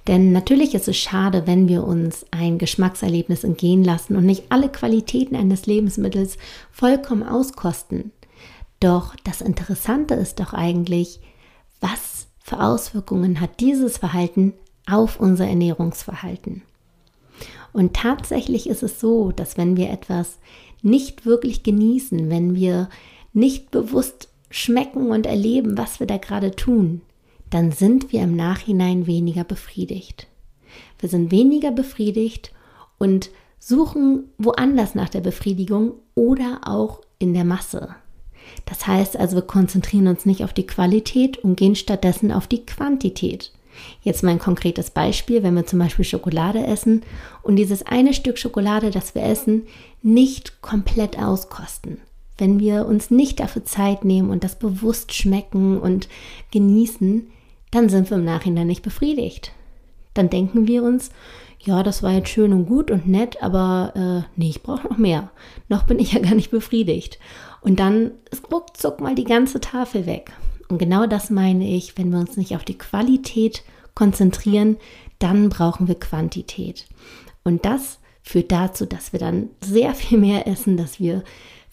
Denn 0.07 0.33
natürlich 0.33 0.75
ist 0.75 0.87
es 0.87 0.99
schade, 0.99 1.47
wenn 1.47 1.67
wir 1.67 1.85
uns 1.85 2.27
ein 2.31 2.59
Geschmackserlebnis 2.59 3.43
entgehen 3.43 3.83
lassen 3.83 4.17
und 4.17 4.27
nicht 4.27 4.45
alle 4.51 4.69
Qualitäten 4.69 5.35
eines 5.35 5.65
Lebensmittels 5.65 6.37
vollkommen 6.71 7.23
auskosten. 7.23 8.13
Doch 8.81 9.17
das 9.25 9.41
Interessante 9.41 10.13
ist 10.13 10.41
doch 10.41 10.53
eigentlich, 10.53 11.21
was 11.81 12.27
für 12.39 12.61
Auswirkungen 12.61 13.41
hat 13.41 13.61
dieses 13.61 13.97
Verhalten 13.97 14.53
auf 14.87 15.19
unser 15.19 15.49
Ernährungsverhalten? 15.49 16.61
Und 17.73 17.95
tatsächlich 17.95 18.69
ist 18.69 18.83
es 18.83 19.01
so, 19.01 19.33
dass 19.33 19.57
wenn 19.57 19.79
wir 19.79 19.89
etwas 19.89 20.39
nicht 20.83 21.25
wirklich 21.25 21.63
genießen, 21.63 22.29
wenn 22.29 22.55
wir 22.55 22.91
nicht 23.33 23.71
bewusst 23.71 24.29
schmecken 24.55 25.11
und 25.11 25.27
erleben, 25.27 25.77
was 25.77 25.99
wir 25.99 26.07
da 26.07 26.17
gerade 26.17 26.53
tun, 26.53 27.01
dann 27.51 27.73
sind 27.73 28.13
wir 28.13 28.23
im 28.23 28.37
Nachhinein 28.37 29.09
weniger 29.09 29.43
befriedigt. 29.43 30.29
Wir 31.01 31.09
sind 31.09 31.33
weniger 31.33 31.73
befriedigt 31.73 32.53
und 32.97 33.31
suchen 33.59 34.29
woanders 34.39 34.95
nach 34.95 35.09
der 35.09 35.23
Befriedigung 35.23 35.95
oder 36.15 36.61
auch 36.67 37.01
in 37.19 37.35
der 37.35 37.43
Masse. 37.45 37.97
Das 38.65 38.87
heißt 38.87 39.17
also, 39.17 39.37
wir 39.37 39.43
konzentrieren 39.43 40.07
uns 40.07 40.25
nicht 40.25 40.45
auf 40.45 40.53
die 40.53 40.69
Qualität 40.69 41.37
und 41.39 41.57
gehen 41.57 41.75
stattdessen 41.75 42.31
auf 42.31 42.47
die 42.47 42.65
Quantität. 42.65 43.53
Jetzt 44.03 44.23
mal 44.23 44.31
ein 44.31 44.39
konkretes 44.39 44.91
Beispiel, 44.91 45.43
wenn 45.43 45.55
wir 45.55 45.67
zum 45.67 45.81
Beispiel 45.81 46.05
Schokolade 46.05 46.65
essen 46.65 47.03
und 47.43 47.57
dieses 47.57 47.85
eine 47.85 48.15
Stück 48.15 48.39
Schokolade, 48.39 48.93
das 48.93 49.17
wir 49.17 49.25
essen, 49.25 49.67
nicht 50.01 50.63
komplett 50.63 51.19
auskosten, 51.19 51.99
wenn 52.39 52.59
wir 52.59 52.87
uns 52.87 53.11
nicht 53.11 53.41
dafür 53.41 53.65
Zeit 53.65 54.05
nehmen 54.05 54.31
und 54.31 54.45
das 54.45 54.59
bewusst 54.59 55.15
schmecken 55.15 55.79
und 55.79 56.09
genießen, 56.51 57.29
dann 57.71 57.89
sind 57.89 58.11
wir 58.11 58.17
im 58.17 58.25
Nachhinein 58.25 58.67
nicht 58.67 58.83
befriedigt. 58.83 59.53
Dann 60.15 60.31
denken 60.31 60.67
wir 60.69 60.83
uns, 60.83 61.11
ja, 61.61 61.83
das 61.83 62.03
war 62.03 62.13
jetzt 62.13 62.29
schön 62.29 62.53
und 62.53 62.67
gut 62.67 62.91
und 62.91 63.07
nett, 63.07 63.43
aber 63.43 63.93
äh, 64.27 64.31
nee, 64.37 64.51
ich 64.51 64.63
brauche 64.63 64.87
noch 64.87 64.99
mehr. 64.99 65.31
Noch 65.69 65.85
bin 65.85 65.99
ich 65.99 66.13
ja 66.13 66.21
gar 66.23 66.35
nicht 66.35 66.51
befriedigt. 66.51 67.19
Und 67.61 67.81
dann 67.81 68.13
ist 68.31 68.53
ruckzuck 68.53 69.01
mal 69.01 69.15
die 69.15 69.25
ganze 69.25 69.61
Tafel 69.61 70.07
weg. 70.07 70.33
Und 70.69 70.79
genau 70.79 71.07
das 71.07 71.31
meine 71.31 71.69
ich, 71.69 71.97
wenn 71.99 72.11
wir 72.11 72.19
uns 72.19 72.37
nicht 72.37 72.55
auf 72.55 72.65
die 72.65 72.79
Qualität 72.79 73.63
konzentrieren, 73.95 74.77
dann 75.19 75.49
brauchen 75.49 75.89
wir 75.89 75.95
Quantität. 75.95 76.87
Und 77.45 77.65
das 77.65 77.99
führt 78.23 78.53
dazu, 78.53 78.87
dass 78.87 79.13
wir 79.13 79.21
dann 79.21 79.51
sehr 79.61 79.95
viel 79.95 80.19
mehr 80.19 80.47
essen, 80.47 80.77
dass 80.77 81.01
wir 81.01 81.23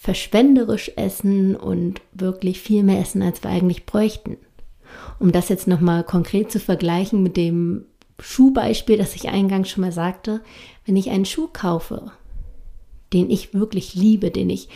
verschwenderisch 0.01 0.91
essen 0.96 1.55
und 1.55 2.01
wirklich 2.12 2.60
viel 2.60 2.81
mehr 2.81 3.00
essen, 3.00 3.22
als 3.22 3.43
wir 3.43 3.51
eigentlich 3.51 3.86
bräuchten. 3.86 4.38
Um 5.20 5.31
das 5.31 5.48
jetzt 5.48 5.67
nochmal 5.67 6.03
konkret 6.03 6.51
zu 6.51 6.60
vergleichen 6.60 7.22
mit 7.22 7.38
dem 7.38 7.86
Schuhbeispiel, 8.20 8.98
das 8.98 9.15
ich 9.15 9.29
eingangs 9.29 9.70
schon 9.70 9.81
mal 9.81 9.91
sagte, 9.91 10.41
wenn 10.88 10.96
ich 10.96 11.12
einen 11.12 11.25
Schuh 11.25 11.48
kaufe, 11.53 12.12
den 13.13 13.29
ich 13.29 13.53
wirklich 13.53 13.93
liebe, 13.93 14.31
den 14.31 14.50
ich 14.50 14.70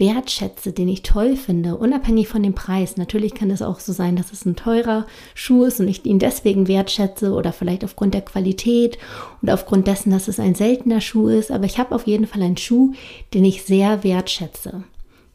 wertschätze, 0.00 0.72
den 0.72 0.88
ich 0.88 1.02
toll 1.02 1.36
finde, 1.36 1.76
unabhängig 1.76 2.26
von 2.26 2.42
dem 2.42 2.54
Preis. 2.54 2.96
Natürlich 2.96 3.34
kann 3.34 3.50
es 3.50 3.62
auch 3.62 3.78
so 3.78 3.92
sein, 3.92 4.16
dass 4.16 4.32
es 4.32 4.44
ein 4.44 4.56
teurer 4.56 5.06
Schuh 5.34 5.64
ist 5.64 5.78
und 5.78 5.86
ich 5.86 6.04
ihn 6.04 6.18
deswegen 6.18 6.66
wertschätze 6.66 7.32
oder 7.32 7.52
vielleicht 7.52 7.84
aufgrund 7.84 8.14
der 8.14 8.22
Qualität 8.22 8.98
und 9.42 9.50
aufgrund 9.50 9.86
dessen, 9.86 10.10
dass 10.10 10.26
es 10.26 10.40
ein 10.40 10.56
seltener 10.56 11.00
Schuh 11.00 11.28
ist. 11.28 11.52
Aber 11.52 11.66
ich 11.66 11.78
habe 11.78 11.94
auf 11.94 12.06
jeden 12.06 12.26
Fall 12.26 12.42
einen 12.42 12.56
Schuh, 12.56 12.94
den 13.34 13.44
ich 13.44 13.62
sehr 13.62 14.02
wertschätze. 14.02 14.82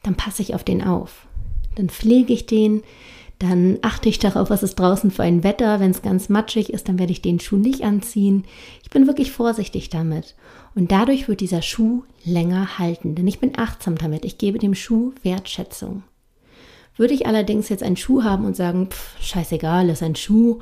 Dann 0.03 0.15
passe 0.15 0.41
ich 0.41 0.55
auf 0.55 0.63
den 0.63 0.83
auf. 0.83 1.27
Dann 1.75 1.89
pflege 1.89 2.33
ich 2.33 2.45
den, 2.45 2.83
dann 3.39 3.79
achte 3.81 4.09
ich 4.09 4.19
darauf, 4.19 4.49
was 4.49 4.63
ist 4.63 4.75
draußen 4.75 5.11
für 5.11 5.23
ein 5.23 5.43
Wetter. 5.43 5.79
Wenn 5.79 5.91
es 5.91 6.01
ganz 6.01 6.29
matschig 6.29 6.71
ist, 6.71 6.87
dann 6.87 6.97
werde 6.99 7.11
ich 7.11 7.21
den 7.21 7.39
Schuh 7.39 7.57
nicht 7.57 7.83
anziehen. 7.83 8.45
Ich 8.83 8.89
bin 8.89 9.07
wirklich 9.07 9.31
vorsichtig 9.31 9.89
damit. 9.89 10.35
Und 10.75 10.91
dadurch 10.91 11.27
wird 11.27 11.39
dieser 11.39 11.61
Schuh 11.61 12.03
länger 12.25 12.77
halten, 12.77 13.15
denn 13.15 13.27
ich 13.27 13.39
bin 13.39 13.57
achtsam 13.57 13.97
damit. 13.97 14.25
Ich 14.25 14.37
gebe 14.37 14.59
dem 14.59 14.75
Schuh 14.75 15.13
Wertschätzung. 15.23 16.03
Würde 16.97 17.13
ich 17.13 17.27
allerdings 17.27 17.69
jetzt 17.69 17.83
einen 17.83 17.97
Schuh 17.97 18.23
haben 18.23 18.45
und 18.45 18.55
sagen, 18.55 18.89
pff, 18.91 19.21
scheißegal, 19.21 19.89
ist 19.89 20.03
ein 20.03 20.15
Schuh, 20.15 20.59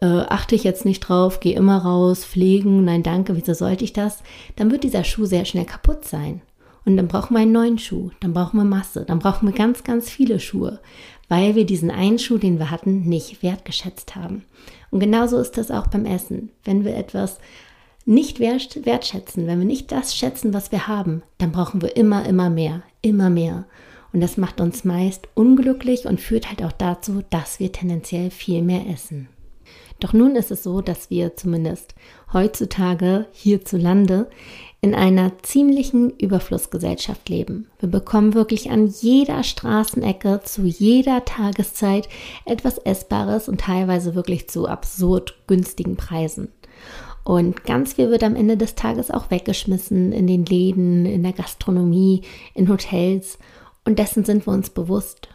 äh, 0.00 0.06
achte 0.06 0.54
ich 0.54 0.64
jetzt 0.64 0.84
nicht 0.84 1.00
drauf, 1.00 1.40
gehe 1.40 1.56
immer 1.56 1.78
raus, 1.78 2.24
pflegen, 2.24 2.84
nein 2.84 3.02
danke, 3.02 3.36
wieso 3.36 3.54
sollte 3.54 3.84
ich 3.84 3.92
das? 3.92 4.22
Dann 4.56 4.70
wird 4.70 4.84
dieser 4.84 5.04
Schuh 5.04 5.26
sehr 5.26 5.44
schnell 5.44 5.64
kaputt 5.64 6.04
sein. 6.04 6.42
Und 6.84 6.96
dann 6.96 7.08
brauchen 7.08 7.34
wir 7.34 7.40
einen 7.40 7.52
neuen 7.52 7.78
Schuh, 7.78 8.10
dann 8.20 8.32
brauchen 8.32 8.58
wir 8.58 8.64
Masse, 8.64 9.04
dann 9.04 9.18
brauchen 9.18 9.48
wir 9.48 9.54
ganz, 9.54 9.82
ganz 9.82 10.08
viele 10.08 10.38
Schuhe, 10.38 10.80
weil 11.28 11.56
wir 11.56 11.66
diesen 11.66 11.90
einen 11.90 12.20
Schuh, 12.20 12.38
den 12.38 12.60
wir 12.60 12.70
hatten, 12.70 13.08
nicht 13.08 13.42
wertgeschätzt 13.42 14.14
haben. 14.14 14.44
Und 14.92 15.00
genauso 15.00 15.38
ist 15.38 15.58
das 15.58 15.72
auch 15.72 15.88
beim 15.88 16.04
Essen. 16.04 16.50
Wenn 16.64 16.84
wir 16.84 16.96
etwas 16.96 17.38
nicht 18.06 18.38
wertschätzen, 18.40 19.46
wenn 19.46 19.58
wir 19.58 19.66
nicht 19.66 19.92
das 19.92 20.16
schätzen, 20.16 20.54
was 20.54 20.72
wir 20.72 20.86
haben, 20.86 21.22
dann 21.38 21.52
brauchen 21.52 21.82
wir 21.82 21.96
immer, 21.96 22.24
immer 22.24 22.48
mehr, 22.48 22.82
immer 23.02 23.28
mehr. 23.28 23.66
Und 24.12 24.20
das 24.20 24.36
macht 24.36 24.60
uns 24.60 24.84
meist 24.84 25.28
unglücklich 25.34 26.06
und 26.06 26.20
führt 26.20 26.48
halt 26.48 26.62
auch 26.62 26.72
dazu, 26.72 27.22
dass 27.28 27.60
wir 27.60 27.72
tendenziell 27.72 28.30
viel 28.30 28.62
mehr 28.62 28.88
essen. 28.88 29.28
Doch 29.98 30.12
nun 30.12 30.36
ist 30.36 30.50
es 30.50 30.62
so, 30.62 30.80
dass 30.82 31.10
wir 31.10 31.36
zumindest 31.36 31.94
heutzutage 32.32 33.26
hierzulande 33.32 34.30
in 34.80 34.94
einer 34.94 35.32
ziemlichen 35.42 36.10
Überflussgesellschaft 36.10 37.28
leben. 37.28 37.68
Wir 37.80 37.88
bekommen 37.88 38.34
wirklich 38.34 38.70
an 38.70 38.86
jeder 38.86 39.42
Straßenecke 39.42 40.42
zu 40.44 40.62
jeder 40.62 41.24
Tageszeit 41.24 42.08
etwas 42.44 42.78
Essbares 42.78 43.48
und 43.48 43.60
teilweise 43.60 44.14
wirklich 44.14 44.48
zu 44.48 44.68
absurd 44.68 45.34
günstigen 45.46 45.96
Preisen. 45.96 46.48
Und 47.26 47.64
ganz 47.64 47.94
viel 47.94 48.08
wird 48.10 48.22
am 48.22 48.36
Ende 48.36 48.56
des 48.56 48.76
Tages 48.76 49.10
auch 49.10 49.32
weggeschmissen 49.32 50.12
in 50.12 50.28
den 50.28 50.44
Läden, 50.44 51.06
in 51.06 51.24
der 51.24 51.32
Gastronomie, 51.32 52.22
in 52.54 52.68
Hotels. 52.68 53.40
Und 53.84 53.98
dessen 53.98 54.24
sind 54.24 54.46
wir 54.46 54.52
uns 54.52 54.70
bewusst. 54.70 55.26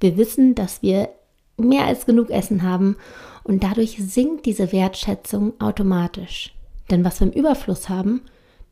Wir 0.00 0.16
wissen, 0.16 0.56
dass 0.56 0.82
wir 0.82 1.08
mehr 1.56 1.84
als 1.84 2.04
genug 2.04 2.30
Essen 2.30 2.64
haben 2.64 2.96
und 3.44 3.62
dadurch 3.62 3.96
sinkt 3.96 4.44
diese 4.44 4.72
Wertschätzung 4.72 5.52
automatisch. 5.60 6.52
Denn 6.90 7.04
was 7.04 7.20
wir 7.20 7.28
im 7.28 7.32
Überfluss 7.32 7.88
haben, 7.88 8.22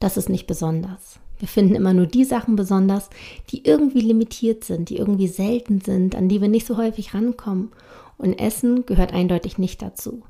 das 0.01 0.17
ist 0.17 0.29
nicht 0.29 0.49
besonders. 0.49 1.21
Wir 1.39 1.47
finden 1.47 1.77
immer 1.77 1.95
nur 1.95 2.07
die 2.07 2.25
Sachen 2.25 2.57
besonders, 2.57 3.09
die 3.51 3.65
irgendwie 3.65 4.01
limitiert 4.01 4.65
sind, 4.65 4.89
die 4.89 4.97
irgendwie 4.97 5.29
selten 5.29 5.81
sind, 5.81 6.17
an 6.17 6.29
die 6.29 6.41
wir 6.41 6.49
nicht 6.49 6.67
so 6.67 6.77
häufig 6.77 7.15
rankommen. 7.15 7.71
Und 8.19 8.35
Essen 8.41 8.85
gehört 8.85 9.15
eindeutig 9.15 9.59
nicht 9.59 9.81
dazu. 9.81 10.25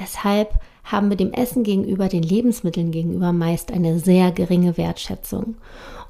Deshalb 0.00 0.58
haben 0.84 1.10
wir 1.10 1.16
dem 1.16 1.32
Essen 1.32 1.62
gegenüber, 1.62 2.08
den 2.08 2.22
Lebensmitteln 2.22 2.90
gegenüber 2.90 3.32
meist 3.32 3.70
eine 3.70 3.98
sehr 3.98 4.32
geringe 4.32 4.76
Wertschätzung. 4.76 5.56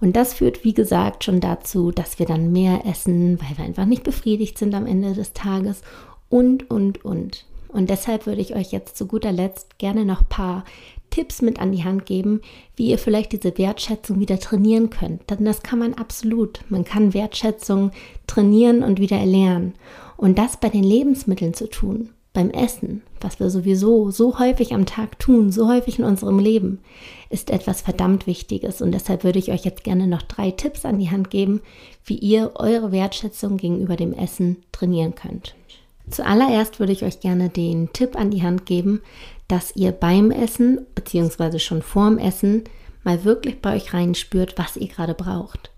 Und 0.01 0.17
das 0.17 0.33
führt, 0.33 0.65
wie 0.65 0.73
gesagt, 0.73 1.25
schon 1.25 1.41
dazu, 1.41 1.91
dass 1.91 2.19
wir 2.19 2.27
dann 2.27 2.53
mehr 2.53 2.87
essen, 2.87 3.39
weil 3.41 3.59
wir 3.59 3.65
einfach 3.65 3.85
nicht 3.85 4.05
befriedigt 4.05 4.57
sind 4.59 4.75
am 4.75 4.87
Ende 4.87 5.13
des 5.13 5.33
Tages 5.33 5.83
und, 6.29 6.71
und, 6.71 7.05
und. 7.05 7.45
Und 7.69 7.91
deshalb 7.91 8.27
würde 8.27 8.41
ich 8.41 8.55
euch 8.55 8.73
jetzt 8.73 8.97
zu 8.97 9.07
guter 9.07 9.33
Letzt 9.33 9.79
gerne 9.79 10.05
noch 10.05 10.23
ein 10.23 10.29
paar 10.29 10.65
Tipps 11.11 11.43
mit 11.43 11.61
an 11.61 11.73
die 11.73 11.85
Hand 11.85 12.07
geben, 12.07 12.41
wie 12.77 12.89
ihr 12.89 12.99
vielleicht 12.99 13.33
diese 13.33 13.57
Wertschätzung 13.59 14.21
wieder 14.21 14.39
trainieren 14.39 14.91
könnt. 14.91 15.29
Denn 15.29 15.45
das 15.45 15.63
kann 15.63 15.79
man 15.79 15.95
absolut. 15.95 16.61
Man 16.69 16.85
kann 16.85 17.15
Wertschätzung 17.15 17.91
trainieren 18.27 18.83
und 18.83 19.01
wieder 19.01 19.17
erlernen. 19.17 19.75
Und 20.17 20.39
das 20.39 20.57
bei 20.57 20.69
den 20.69 20.85
Lebensmitteln 20.85 21.55
zu 21.55 21.69
tun, 21.69 22.11
beim 22.33 22.51
Essen, 22.51 23.03
was 23.23 23.41
wir 23.41 23.51
sowieso 23.51 24.11
so 24.11 24.39
häufig 24.39 24.73
am 24.75 24.87
Tag 24.87 25.19
tun, 25.19 25.53
so 25.53 25.69
häufig 25.69 25.99
in 25.99 26.05
unserem 26.05 26.39
Leben, 26.39 26.81
ist 27.29 27.51
etwas 27.51 27.81
verdammt 27.81 28.27
Wichtiges. 28.27 28.83
Und 28.83 28.93
deshalb 28.93 29.25
würde 29.25 29.39
ich 29.39 29.51
euch 29.53 29.65
jetzt 29.65 29.85
gerne 29.85 30.07
noch 30.07 30.23
drei 30.23 30.51
Tipps 30.51 30.85
an 30.85 30.99
die 30.99 31.11
Hand 31.11 31.31
geben, 31.31 31.61
wie 32.05 32.17
ihr 32.17 32.53
eure 32.55 32.93
Wertschätzung 32.93 33.57
gegenüber 33.57 33.97
dem 33.97 34.13
Essen 34.13 34.59
trainieren 34.73 35.15
könnt. 35.15 35.55
Zuallererst 36.11 36.81
würde 36.81 36.93
ich 36.93 37.05
euch 37.05 37.21
gerne 37.21 37.49
den 37.49 37.93
Tipp 37.93 38.17
an 38.17 38.31
die 38.31 38.43
Hand 38.43 38.67
geben, 38.67 39.01
dass 39.49 39.75
ihr 39.77 39.93
beim 39.93 40.31
Essen 40.31 40.87
bzw. 40.95 41.59
schon 41.59 41.83
vorm 41.83 42.19
Essen 42.19 42.65
mal 43.05 43.25
wirklich 43.25 43.61
bei 43.61 43.77
euch 43.77 43.95
reinspürt, 43.95 44.59
was 44.59 44.77
ihr 44.77 44.89
gerade 44.89 45.15
braucht. 45.15 45.71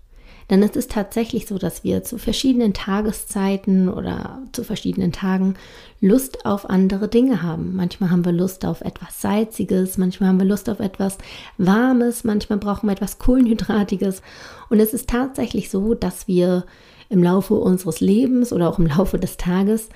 Denn 0.49 0.61
es 0.61 0.75
ist 0.75 0.91
tatsächlich 0.91 1.47
so, 1.47 1.57
dass 1.57 1.83
wir 1.83 2.03
zu 2.03 2.17
verschiedenen 2.17 2.73
Tageszeiten 2.73 3.89
oder 3.89 4.39
zu 4.51 4.63
verschiedenen 4.63 5.11
Tagen 5.11 5.55
Lust 6.01 6.45
auf 6.45 6.69
andere 6.69 7.07
Dinge 7.07 7.41
haben. 7.41 7.75
Manchmal 7.75 8.11
haben 8.11 8.25
wir 8.25 8.31
Lust 8.31 8.65
auf 8.65 8.81
etwas 8.81 9.21
Salziges, 9.21 9.97
manchmal 9.97 10.29
haben 10.29 10.39
wir 10.39 10.45
Lust 10.45 10.69
auf 10.69 10.79
etwas 10.79 11.17
Warmes, 11.57 12.23
manchmal 12.23 12.59
brauchen 12.59 12.87
wir 12.87 12.93
etwas 12.93 13.19
Kohlenhydratiges. 13.19 14.21
Und 14.69 14.79
es 14.79 14.93
ist 14.93 15.09
tatsächlich 15.09 15.69
so, 15.69 15.93
dass 15.93 16.27
wir 16.27 16.65
im 17.09 17.23
Laufe 17.23 17.53
unseres 17.53 18.01
Lebens 18.01 18.51
oder 18.51 18.69
auch 18.69 18.79
im 18.79 18.87
Laufe 18.87 19.19
des 19.19 19.37
Tages 19.37 19.89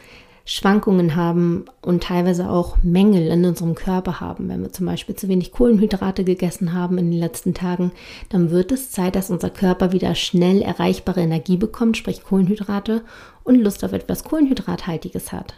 Schwankungen 0.49 1.17
haben 1.17 1.65
und 1.81 2.03
teilweise 2.03 2.49
auch 2.49 2.77
Mängel 2.81 3.27
in 3.27 3.43
unserem 3.43 3.75
Körper 3.75 4.21
haben. 4.21 4.47
Wenn 4.47 4.61
wir 4.61 4.71
zum 4.71 4.85
Beispiel 4.85 5.13
zu 5.13 5.27
wenig 5.27 5.51
Kohlenhydrate 5.51 6.23
gegessen 6.23 6.71
haben 6.71 6.97
in 6.97 7.11
den 7.11 7.19
letzten 7.19 7.53
Tagen, 7.53 7.91
dann 8.29 8.49
wird 8.49 8.71
es 8.71 8.89
Zeit, 8.89 9.17
dass 9.17 9.29
unser 9.29 9.49
Körper 9.49 9.91
wieder 9.91 10.15
schnell 10.15 10.61
erreichbare 10.61 11.19
Energie 11.19 11.57
bekommt, 11.57 11.97
sprich 11.97 12.23
Kohlenhydrate, 12.23 13.01
und 13.43 13.55
Lust 13.55 13.83
auf 13.83 13.91
etwas 13.91 14.23
Kohlenhydrathaltiges 14.23 15.33
hat. 15.33 15.55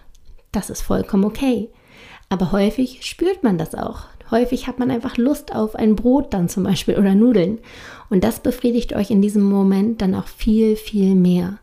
Das 0.51 0.71
ist 0.71 0.81
vollkommen 0.81 1.25
okay. 1.25 1.69
Aber 2.29 2.51
häufig 2.51 3.05
spürt 3.05 3.43
man 3.43 3.59
das 3.59 3.75
auch. 3.75 4.07
Häufig 4.31 4.65
hat 4.65 4.79
man 4.79 4.89
einfach 4.89 5.17
Lust 5.17 5.55
auf 5.55 5.75
ein 5.75 5.95
Brot 5.95 6.33
dann 6.33 6.49
zum 6.49 6.63
Beispiel 6.63 6.97
oder 6.97 7.13
Nudeln. 7.13 7.59
Und 8.09 8.23
das 8.23 8.39
befriedigt 8.39 8.93
euch 8.93 9.11
in 9.11 9.21
diesem 9.21 9.43
Moment 9.43 10.01
dann 10.01 10.15
auch 10.15 10.27
viel, 10.27 10.75
viel 10.75 11.13
mehr. 11.13 11.59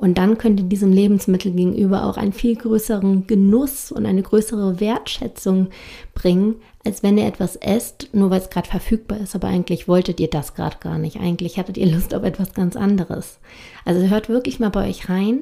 Und 0.00 0.16
dann 0.16 0.38
könnt 0.38 0.58
ihr 0.58 0.66
diesem 0.66 0.92
Lebensmittel 0.92 1.52
gegenüber 1.52 2.06
auch 2.06 2.16
einen 2.16 2.32
viel 2.32 2.56
größeren 2.56 3.26
Genuss 3.26 3.92
und 3.92 4.06
eine 4.06 4.22
größere 4.22 4.80
Wertschätzung 4.80 5.68
bringen, 6.14 6.54
als 6.86 7.02
wenn 7.02 7.18
ihr 7.18 7.26
etwas 7.26 7.56
esst, 7.56 8.08
nur 8.14 8.30
weil 8.30 8.40
es 8.40 8.48
gerade 8.48 8.66
verfügbar 8.66 9.18
ist. 9.20 9.34
Aber 9.34 9.48
eigentlich 9.48 9.88
wolltet 9.88 10.18
ihr 10.18 10.30
das 10.30 10.54
gerade 10.54 10.78
gar 10.80 10.96
nicht. 10.96 11.20
Eigentlich 11.20 11.58
hattet 11.58 11.76
ihr 11.76 11.86
Lust 11.86 12.14
auf 12.14 12.22
etwas 12.22 12.54
ganz 12.54 12.76
anderes. 12.76 13.40
Also 13.84 14.08
hört 14.08 14.30
wirklich 14.30 14.58
mal 14.58 14.70
bei 14.70 14.88
euch 14.88 15.10
rein 15.10 15.40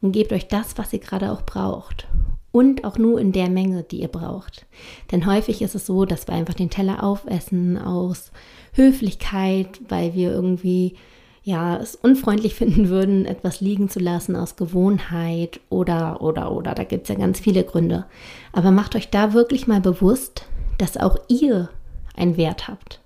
und 0.00 0.10
gebt 0.10 0.32
euch 0.32 0.48
das, 0.48 0.76
was 0.76 0.92
ihr 0.92 0.98
gerade 0.98 1.30
auch 1.30 1.42
braucht. 1.42 2.08
Und 2.50 2.82
auch 2.82 2.98
nur 2.98 3.20
in 3.20 3.30
der 3.30 3.48
Menge, 3.48 3.84
die 3.84 4.00
ihr 4.00 4.08
braucht. 4.08 4.66
Denn 5.12 5.24
häufig 5.24 5.62
ist 5.62 5.76
es 5.76 5.86
so, 5.86 6.04
dass 6.04 6.26
wir 6.26 6.34
einfach 6.34 6.54
den 6.54 6.70
Teller 6.70 7.04
aufessen 7.04 7.78
aus 7.78 8.32
Höflichkeit, 8.72 9.80
weil 9.88 10.14
wir 10.14 10.32
irgendwie 10.32 10.96
ja, 11.42 11.76
es 11.76 11.94
unfreundlich 11.94 12.54
finden 12.56 12.88
würden, 12.88 13.26
etwas 13.26 13.60
liegen 13.60 13.88
zu 13.88 13.98
lassen 13.98 14.36
aus 14.36 14.56
Gewohnheit 14.56 15.60
oder, 15.68 16.20
oder, 16.22 16.52
oder. 16.52 16.74
Da 16.74 16.84
gibt 16.84 17.04
es 17.04 17.08
ja 17.08 17.14
ganz 17.14 17.40
viele 17.40 17.64
Gründe. 17.64 18.06
Aber 18.52 18.70
macht 18.70 18.96
euch 18.96 19.10
da 19.10 19.32
wirklich 19.32 19.66
mal 19.66 19.80
bewusst, 19.80 20.46
dass 20.78 20.96
auch 20.96 21.16
ihr 21.28 21.68
einen 22.16 22.36
Wert 22.36 22.68
habt. 22.68 23.00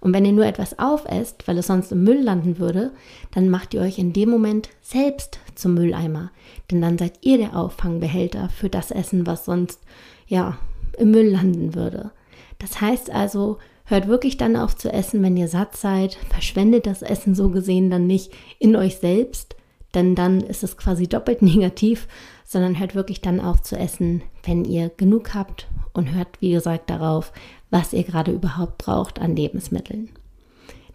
Und 0.00 0.12
wenn 0.12 0.24
ihr 0.24 0.32
nur 0.32 0.46
etwas 0.46 0.78
aufesst, 0.78 1.48
weil 1.48 1.58
es 1.58 1.66
sonst 1.66 1.90
im 1.90 2.04
Müll 2.04 2.22
landen 2.22 2.58
würde, 2.58 2.92
dann 3.34 3.48
macht 3.48 3.74
ihr 3.74 3.80
euch 3.80 3.98
in 3.98 4.12
dem 4.12 4.28
Moment 4.30 4.68
selbst 4.82 5.40
zum 5.54 5.74
Mülleimer. 5.74 6.30
Denn 6.70 6.80
dann 6.80 6.98
seid 6.98 7.14
ihr 7.22 7.38
der 7.38 7.56
Auffangbehälter 7.56 8.48
für 8.50 8.68
das 8.68 8.90
Essen, 8.90 9.26
was 9.26 9.46
sonst, 9.46 9.80
ja, 10.28 10.58
im 10.98 11.10
Müll 11.10 11.30
landen 11.30 11.74
würde. 11.74 12.10
Das 12.58 12.80
heißt 12.80 13.10
also, 13.10 13.58
Hört 13.88 14.08
wirklich 14.08 14.36
dann 14.36 14.56
auf 14.56 14.76
zu 14.76 14.92
essen, 14.92 15.22
wenn 15.22 15.36
ihr 15.36 15.46
satt 15.46 15.76
seid. 15.76 16.18
Verschwendet 16.28 16.86
das 16.86 17.02
Essen 17.02 17.36
so 17.36 17.50
gesehen 17.50 17.88
dann 17.88 18.06
nicht 18.06 18.32
in 18.58 18.74
euch 18.74 18.96
selbst, 18.96 19.54
denn 19.94 20.16
dann 20.16 20.40
ist 20.40 20.64
es 20.64 20.76
quasi 20.76 21.06
doppelt 21.06 21.40
negativ, 21.42 22.08
sondern 22.44 22.78
hört 22.78 22.96
wirklich 22.96 23.20
dann 23.20 23.40
auf 23.40 23.62
zu 23.62 23.78
essen, 23.78 24.22
wenn 24.42 24.64
ihr 24.64 24.90
genug 24.96 25.34
habt 25.34 25.68
und 25.92 26.12
hört, 26.12 26.40
wie 26.40 26.50
gesagt, 26.50 26.90
darauf, 26.90 27.32
was 27.70 27.92
ihr 27.92 28.02
gerade 28.02 28.32
überhaupt 28.32 28.78
braucht 28.78 29.20
an 29.20 29.36
Lebensmitteln. 29.36 30.10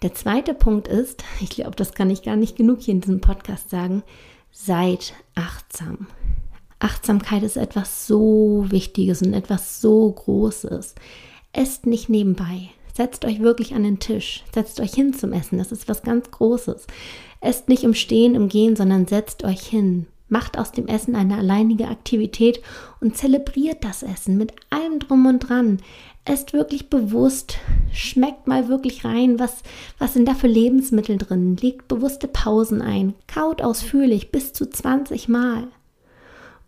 Der 0.01 0.13
zweite 0.13 0.53
Punkt 0.53 0.89
ist, 0.89 1.23
ich 1.39 1.49
glaube, 1.49 1.77
das 1.77 1.93
kann 1.93 2.09
ich 2.09 2.23
gar 2.23 2.35
nicht 2.35 2.57
genug 2.57 2.81
hier 2.81 2.93
in 2.93 3.01
diesem 3.01 3.21
Podcast 3.21 3.69
sagen, 3.69 4.03
seid 4.51 5.13
achtsam. 5.33 6.07
Achtsamkeit 6.79 7.43
ist 7.43 7.55
etwas 7.55 8.05
so 8.05 8.65
Wichtiges 8.67 9.21
und 9.21 9.33
etwas 9.33 9.79
so 9.79 10.11
Großes. 10.11 10.95
Esst 11.53 11.85
nicht 11.85 12.09
nebenbei. 12.09 12.69
Setzt 12.93 13.25
euch 13.25 13.39
wirklich 13.39 13.73
an 13.73 13.83
den 13.83 13.99
Tisch. 13.99 14.43
Setzt 14.53 14.79
euch 14.79 14.93
hin 14.93 15.13
zum 15.13 15.33
Essen. 15.33 15.57
Das 15.57 15.71
ist 15.71 15.87
was 15.87 16.03
ganz 16.03 16.31
Großes. 16.31 16.87
Esst 17.39 17.67
nicht 17.67 17.83
im 17.83 17.93
Stehen, 17.93 18.35
im 18.35 18.47
Gehen, 18.47 18.75
sondern 18.75 19.07
setzt 19.07 19.43
euch 19.43 19.61
hin. 19.61 20.07
Macht 20.29 20.57
aus 20.57 20.71
dem 20.71 20.87
Essen 20.87 21.15
eine 21.15 21.37
alleinige 21.37 21.89
Aktivität 21.89 22.61
und 23.01 23.17
zelebriert 23.17 23.83
das 23.83 24.01
Essen 24.01 24.37
mit 24.37 24.53
allem 24.69 24.99
drum 24.99 25.25
und 25.25 25.39
dran. 25.39 25.81
Esst 26.23 26.53
wirklich 26.53 26.89
bewusst, 26.89 27.57
schmeckt 27.91 28.47
mal 28.47 28.69
wirklich 28.69 29.03
rein, 29.03 29.39
was, 29.39 29.63
was 29.97 30.13
sind 30.13 30.27
da 30.27 30.33
für 30.33 30.47
Lebensmittel 30.47 31.17
drin. 31.17 31.57
Legt 31.57 31.87
bewusste 31.89 32.27
Pausen 32.27 32.81
ein, 32.81 33.13
kaut 33.27 33.61
ausführlich 33.61 34.31
bis 34.31 34.53
zu 34.53 34.69
20 34.69 35.27
Mal. 35.27 35.67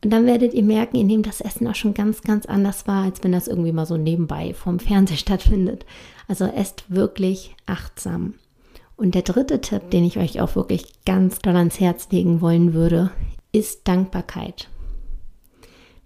Und 0.04 0.10
dann 0.10 0.26
werdet 0.26 0.54
ihr 0.54 0.64
merken, 0.64 0.98
indem 0.98 1.24
das 1.24 1.40
Essen 1.40 1.68
auch 1.68 1.76
schon 1.76 1.94
ganz, 1.94 2.22
ganz 2.22 2.46
anders 2.46 2.88
war, 2.88 3.04
als 3.04 3.24
wenn 3.24 3.32
das 3.32 3.48
irgendwie 3.48 3.72
mal 3.72 3.86
so 3.86 3.96
nebenbei 3.96 4.54
vom 4.54 4.80
Fernseher 4.80 5.18
stattfindet. 5.18 5.86
Also 6.28 6.46
esst 6.46 6.84
wirklich 6.90 7.56
achtsam. 7.66 8.34
Und 8.98 9.16
der 9.16 9.22
dritte 9.22 9.62
Tipp, 9.62 9.90
den 9.92 10.04
ich 10.04 10.18
euch 10.18 10.42
auch 10.42 10.56
wirklich 10.56 11.04
ganz 11.06 11.40
doll 11.40 11.56
ans 11.56 11.80
Herz 11.80 12.10
legen 12.12 12.42
wollen 12.42 12.74
würde, 12.74 13.12
ist 13.52 13.88
Dankbarkeit. 13.88 14.70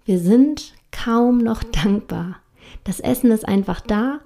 Wir 0.04 0.18
sind 0.18 0.74
kaum 0.92 1.38
noch 1.38 1.62
dankbar. 1.84 2.36
Das 2.84 3.00
Essen 3.00 3.30
ist 3.32 3.46
einfach 3.46 3.80
da 3.80 4.20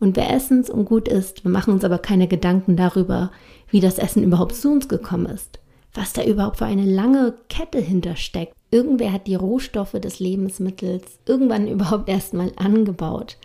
und 0.00 0.16
wir 0.16 0.28
essen 0.30 0.60
es 0.60 0.68
und 0.68 0.84
gut 0.84 1.08
ist. 1.08 1.44
Wir 1.44 1.50
machen 1.50 1.72
uns 1.72 1.84
aber 1.84 1.98
keine 1.98 2.28
Gedanken 2.28 2.76
darüber, 2.76 3.30
wie 3.68 3.80
das 3.80 3.98
Essen 3.98 4.22
überhaupt 4.22 4.54
zu 4.54 4.70
uns 4.70 4.88
gekommen 4.88 5.26
ist. 5.26 5.60
Was 5.94 6.12
da 6.12 6.24
überhaupt 6.24 6.58
für 6.58 6.66
eine 6.66 6.84
lange 6.84 7.34
Kette 7.48 7.80
hintersteckt. 7.80 8.52
Irgendwer 8.70 9.12
hat 9.12 9.26
die 9.26 9.36
Rohstoffe 9.36 9.92
des 9.92 10.18
Lebensmittels 10.18 11.18
irgendwann 11.26 11.68
überhaupt 11.74 12.08
erstmal 12.08 12.52
angebaut, 12.56 13.38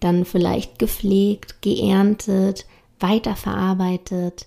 dann 0.00 0.24
vielleicht 0.24 0.78
gepflegt, 0.78 1.62
geerntet, 1.62 2.66
weiterverarbeitet, 2.98 4.46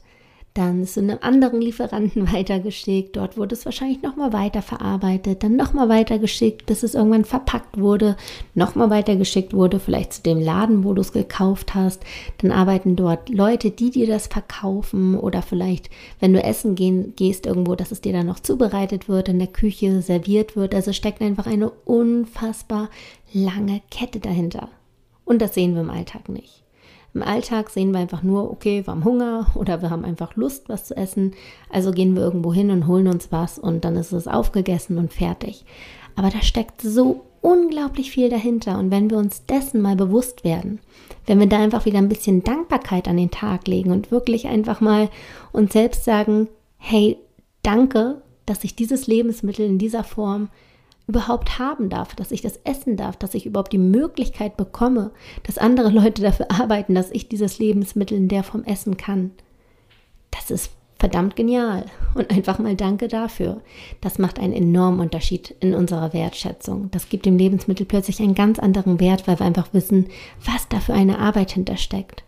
dann 0.55 0.85
zu 0.85 1.01
einem 1.01 1.19
anderen 1.21 1.61
Lieferanten 1.61 2.31
weitergeschickt. 2.33 3.15
Dort 3.15 3.37
wurde 3.37 3.53
es 3.53 3.65
wahrscheinlich 3.65 4.01
nochmal 4.01 4.33
weiterverarbeitet, 4.33 5.43
dann 5.43 5.55
nochmal 5.55 5.89
weitergeschickt, 5.89 6.65
bis 6.65 6.81
es 6.81 6.95
irgendwann 6.95 7.25
verpackt 7.25 7.79
wurde, 7.79 8.17
nochmal 8.55 8.89
weitergeschickt 8.89 9.53
wurde, 9.53 9.79
vielleicht 9.79 10.13
zu 10.13 10.23
dem 10.23 10.39
Laden, 10.39 10.83
wo 10.83 10.93
du 10.93 11.01
es 11.01 11.11
gekauft 11.11 11.75
hast. 11.75 12.03
Dann 12.39 12.51
arbeiten 12.51 12.95
dort 12.95 13.29
Leute, 13.29 13.69
die 13.69 13.91
dir 13.91 14.07
das 14.07 14.27
verkaufen 14.27 15.17
oder 15.19 15.41
vielleicht, 15.41 15.89
wenn 16.19 16.33
du 16.33 16.41
essen 16.41 16.75
gehen, 16.75 17.13
gehst 17.15 17.45
irgendwo, 17.45 17.75
dass 17.75 17.91
es 17.91 18.01
dir 18.01 18.13
dann 18.13 18.25
noch 18.25 18.39
zubereitet 18.39 19.07
wird, 19.07 19.29
in 19.29 19.39
der 19.39 19.47
Küche 19.49 20.01
serviert 20.01 20.55
wird. 20.55 20.73
Also 20.73 20.93
steckt 20.93 21.21
einfach 21.21 21.45
eine 21.45 21.69
unfassbar 21.69 22.89
lange 23.33 23.81
Kette 23.91 24.19
dahinter. 24.19 24.69
Und 25.25 25.41
das 25.41 25.53
sehen 25.53 25.73
wir 25.73 25.81
im 25.81 25.89
Alltag 25.89 26.29
nicht. 26.29 26.64
Im 27.15 27.23
Alltag 27.23 27.69
sehen 27.69 27.91
wir 27.91 27.99
einfach 27.99 28.23
nur, 28.23 28.51
okay, 28.51 28.85
wir 28.85 28.91
haben 28.91 29.05
Hunger 29.05 29.47
oder 29.55 29.81
wir 29.81 29.89
haben 29.89 30.05
einfach 30.05 30.35
Lust, 30.35 30.67
was 30.67 30.83
zu 30.83 30.95
essen. 30.95 31.33
Also 31.69 31.91
gehen 31.91 32.15
wir 32.15 32.21
irgendwo 32.21 32.53
hin 32.53 32.69
und 32.69 32.87
holen 32.87 33.07
uns 33.07 33.31
was 33.31 33.57
und 33.57 33.85
dann 33.85 33.95
ist 33.95 34.11
es 34.11 34.27
aufgegessen 34.27 34.97
und 34.97 35.13
fertig. 35.13 35.65
Aber 36.15 36.29
da 36.29 36.41
steckt 36.41 36.81
so 36.81 37.21
unglaublich 37.41 38.11
viel 38.11 38.29
dahinter. 38.29 38.77
Und 38.77 38.91
wenn 38.91 39.09
wir 39.09 39.17
uns 39.17 39.45
dessen 39.45 39.81
mal 39.81 39.95
bewusst 39.95 40.43
werden, 40.43 40.79
wenn 41.25 41.39
wir 41.39 41.47
da 41.47 41.57
einfach 41.57 41.85
wieder 41.85 41.99
ein 41.99 42.09
bisschen 42.09 42.43
Dankbarkeit 42.43 43.07
an 43.07 43.17
den 43.17 43.31
Tag 43.31 43.67
legen 43.67 43.91
und 43.91 44.11
wirklich 44.11 44.47
einfach 44.47 44.81
mal 44.81 45.09
uns 45.51 45.73
selbst 45.73 46.03
sagen, 46.03 46.49
hey, 46.77 47.17
danke, 47.63 48.21
dass 48.45 48.63
ich 48.63 48.75
dieses 48.75 49.07
Lebensmittel 49.07 49.65
in 49.65 49.77
dieser 49.77 50.03
Form 50.03 50.49
überhaupt 51.07 51.59
haben 51.59 51.89
darf, 51.89 52.15
dass 52.15 52.31
ich 52.31 52.41
das 52.41 52.59
essen 52.63 52.97
darf, 52.97 53.17
dass 53.17 53.33
ich 53.33 53.45
überhaupt 53.45 53.73
die 53.73 53.77
Möglichkeit 53.77 54.57
bekomme, 54.57 55.11
dass 55.43 55.57
andere 55.57 55.89
Leute 55.89 56.21
dafür 56.21 56.51
arbeiten, 56.51 56.95
dass 56.95 57.11
ich 57.11 57.29
dieses 57.29 57.59
Lebensmittel 57.59 58.17
in 58.17 58.27
der 58.27 58.43
Form 58.43 58.63
essen 58.63 58.97
kann. 58.97 59.31
Das 60.31 60.51
ist 60.51 60.71
verdammt 60.97 61.35
genial. 61.35 61.85
Und 62.13 62.31
einfach 62.31 62.59
mal 62.59 62.75
danke 62.75 63.07
dafür. 63.07 63.61
Das 64.01 64.17
macht 64.17 64.39
einen 64.39 64.53
enormen 64.53 65.01
Unterschied 65.01 65.55
in 65.59 65.73
unserer 65.75 66.13
Wertschätzung. 66.13 66.89
Das 66.91 67.09
gibt 67.09 67.25
dem 67.25 67.37
Lebensmittel 67.37 67.85
plötzlich 67.85 68.21
einen 68.21 68.35
ganz 68.35 68.59
anderen 68.59 68.99
Wert, 68.99 69.27
weil 69.27 69.39
wir 69.39 69.45
einfach 69.45 69.73
wissen, 69.73 70.07
was 70.43 70.67
da 70.69 70.79
für 70.79 70.93
eine 70.93 71.19
Arbeit 71.19 71.51
hintersteckt. 71.51 72.23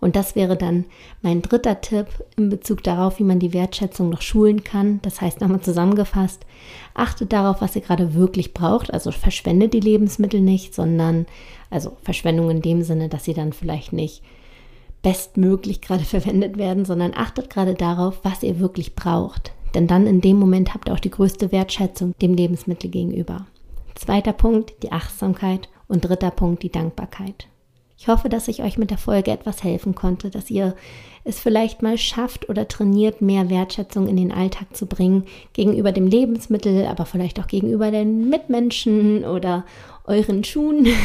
Und 0.00 0.14
das 0.14 0.36
wäre 0.36 0.56
dann 0.56 0.84
mein 1.22 1.42
dritter 1.42 1.80
Tipp 1.80 2.06
in 2.36 2.48
Bezug 2.50 2.84
darauf, 2.84 3.18
wie 3.18 3.24
man 3.24 3.40
die 3.40 3.52
Wertschätzung 3.52 4.10
noch 4.10 4.22
schulen 4.22 4.62
kann. 4.62 5.00
Das 5.02 5.20
heißt 5.20 5.40
nochmal 5.40 5.60
zusammengefasst, 5.60 6.46
achtet 6.94 7.32
darauf, 7.32 7.60
was 7.60 7.74
ihr 7.74 7.82
gerade 7.82 8.14
wirklich 8.14 8.54
braucht. 8.54 8.92
Also 8.92 9.10
verschwendet 9.10 9.74
die 9.74 9.80
Lebensmittel 9.80 10.40
nicht, 10.40 10.74
sondern, 10.74 11.26
also 11.70 11.96
Verschwendung 12.02 12.50
in 12.50 12.62
dem 12.62 12.82
Sinne, 12.82 13.08
dass 13.08 13.24
sie 13.24 13.34
dann 13.34 13.52
vielleicht 13.52 13.92
nicht 13.92 14.22
bestmöglich 15.02 15.80
gerade 15.80 16.04
verwendet 16.04 16.58
werden, 16.58 16.84
sondern 16.84 17.12
achtet 17.14 17.50
gerade 17.50 17.74
darauf, 17.74 18.20
was 18.22 18.42
ihr 18.42 18.60
wirklich 18.60 18.94
braucht. 18.94 19.52
Denn 19.74 19.86
dann 19.86 20.06
in 20.06 20.20
dem 20.20 20.38
Moment 20.38 20.74
habt 20.74 20.88
ihr 20.88 20.94
auch 20.94 21.00
die 21.00 21.10
größte 21.10 21.52
Wertschätzung 21.52 22.14
dem 22.22 22.34
Lebensmittel 22.34 22.90
gegenüber. 22.90 23.46
Zweiter 23.94 24.32
Punkt, 24.32 24.74
die 24.82 24.92
Achtsamkeit 24.92 25.68
und 25.88 26.02
dritter 26.02 26.30
Punkt, 26.30 26.62
die 26.62 26.70
Dankbarkeit. 26.70 27.48
Ich 28.00 28.06
hoffe, 28.06 28.28
dass 28.28 28.46
ich 28.46 28.62
euch 28.62 28.78
mit 28.78 28.90
der 28.90 28.96
Folge 28.96 29.32
etwas 29.32 29.64
helfen 29.64 29.96
konnte, 29.96 30.30
dass 30.30 30.50
ihr 30.50 30.76
es 31.24 31.40
vielleicht 31.40 31.82
mal 31.82 31.98
schafft 31.98 32.48
oder 32.48 32.68
trainiert, 32.68 33.20
mehr 33.20 33.50
Wertschätzung 33.50 34.06
in 34.06 34.16
den 34.16 34.30
Alltag 34.30 34.76
zu 34.76 34.86
bringen, 34.86 35.24
gegenüber 35.52 35.90
dem 35.90 36.06
Lebensmittel, 36.06 36.86
aber 36.86 37.06
vielleicht 37.06 37.40
auch 37.40 37.48
gegenüber 37.48 37.90
den 37.90 38.30
Mitmenschen 38.30 39.24
oder 39.24 39.66
euren 40.04 40.44
Schuhen. 40.44 40.86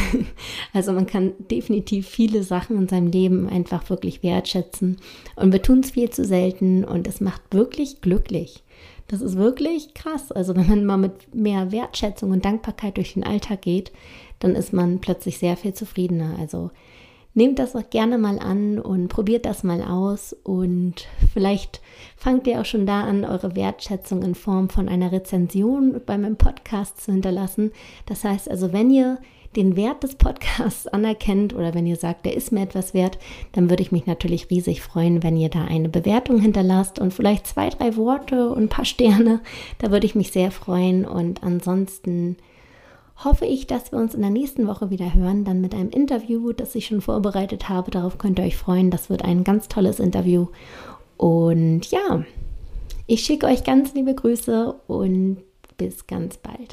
Also 0.72 0.92
man 0.92 1.06
kann 1.06 1.32
definitiv 1.50 2.08
viele 2.08 2.42
Sachen 2.42 2.76
in 2.76 2.88
seinem 2.88 3.08
Leben 3.08 3.48
einfach 3.48 3.88
wirklich 3.90 4.22
wertschätzen. 4.22 4.96
Und 5.36 5.52
wir 5.52 5.62
tun 5.62 5.80
es 5.80 5.92
viel 5.92 6.10
zu 6.10 6.24
selten 6.24 6.84
und 6.84 7.06
es 7.06 7.20
macht 7.20 7.42
wirklich 7.52 8.00
glücklich. 8.00 8.64
Das 9.08 9.20
ist 9.20 9.36
wirklich 9.36 9.94
krass. 9.94 10.32
Also 10.32 10.56
wenn 10.56 10.68
man 10.68 10.84
mal 10.84 10.96
mit 10.96 11.34
mehr 11.34 11.70
Wertschätzung 11.70 12.30
und 12.30 12.44
Dankbarkeit 12.44 12.96
durch 12.96 13.14
den 13.14 13.24
Alltag 13.24 13.62
geht, 13.62 13.92
dann 14.44 14.56
ist 14.56 14.74
man 14.74 14.98
plötzlich 14.98 15.38
sehr 15.38 15.56
viel 15.56 15.72
zufriedener. 15.72 16.36
Also 16.38 16.70
nehmt 17.32 17.58
das 17.58 17.74
auch 17.74 17.88
gerne 17.88 18.18
mal 18.18 18.38
an 18.38 18.78
und 18.78 19.08
probiert 19.08 19.46
das 19.46 19.64
mal 19.64 19.82
aus 19.82 20.36
und 20.44 21.08
vielleicht 21.32 21.80
fangt 22.14 22.46
ihr 22.46 22.60
auch 22.60 22.66
schon 22.66 22.84
da 22.84 23.04
an, 23.04 23.24
eure 23.24 23.56
Wertschätzung 23.56 24.22
in 24.22 24.34
Form 24.34 24.68
von 24.68 24.90
einer 24.90 25.12
Rezension 25.12 25.98
bei 26.04 26.18
meinem 26.18 26.36
Podcast 26.36 27.00
zu 27.00 27.12
hinterlassen. 27.12 27.72
Das 28.04 28.22
heißt 28.22 28.50
also, 28.50 28.74
wenn 28.74 28.90
ihr 28.90 29.18
den 29.56 29.76
Wert 29.76 30.02
des 30.02 30.16
Podcasts 30.16 30.86
anerkennt 30.88 31.54
oder 31.54 31.72
wenn 31.72 31.86
ihr 31.86 31.96
sagt, 31.96 32.26
der 32.26 32.36
ist 32.36 32.52
mir 32.52 32.60
etwas 32.60 32.92
wert, 32.92 33.18
dann 33.52 33.70
würde 33.70 33.82
ich 33.82 33.92
mich 33.92 34.04
natürlich 34.04 34.50
riesig 34.50 34.82
freuen, 34.82 35.22
wenn 35.22 35.38
ihr 35.38 35.48
da 35.48 35.64
eine 35.64 35.88
Bewertung 35.88 36.38
hinterlasst 36.38 36.98
und 36.98 37.14
vielleicht 37.14 37.46
zwei, 37.46 37.70
drei 37.70 37.96
Worte 37.96 38.50
und 38.50 38.64
ein 38.64 38.68
paar 38.68 38.84
Sterne. 38.84 39.40
Da 39.78 39.90
würde 39.90 40.04
ich 40.04 40.14
mich 40.14 40.32
sehr 40.32 40.50
freuen 40.50 41.06
und 41.06 41.42
ansonsten 41.42 42.36
hoffe 43.22 43.46
ich, 43.46 43.66
dass 43.66 43.92
wir 43.92 43.98
uns 43.98 44.14
in 44.14 44.22
der 44.22 44.30
nächsten 44.30 44.66
Woche 44.66 44.90
wieder 44.90 45.14
hören, 45.14 45.44
dann 45.44 45.60
mit 45.60 45.74
einem 45.74 45.90
Interview, 45.90 46.52
das 46.52 46.74
ich 46.74 46.86
schon 46.86 47.00
vorbereitet 47.00 47.68
habe. 47.68 47.90
Darauf 47.90 48.18
könnt 48.18 48.38
ihr 48.38 48.44
euch 48.44 48.56
freuen. 48.56 48.90
Das 48.90 49.10
wird 49.10 49.24
ein 49.24 49.44
ganz 49.44 49.68
tolles 49.68 50.00
Interview. 50.00 50.48
Und 51.16 51.90
ja, 51.90 52.24
ich 53.06 53.22
schicke 53.22 53.46
euch 53.46 53.64
ganz 53.64 53.94
liebe 53.94 54.14
Grüße 54.14 54.74
und 54.86 55.42
bis 55.76 56.06
ganz 56.06 56.38
bald. 56.38 56.72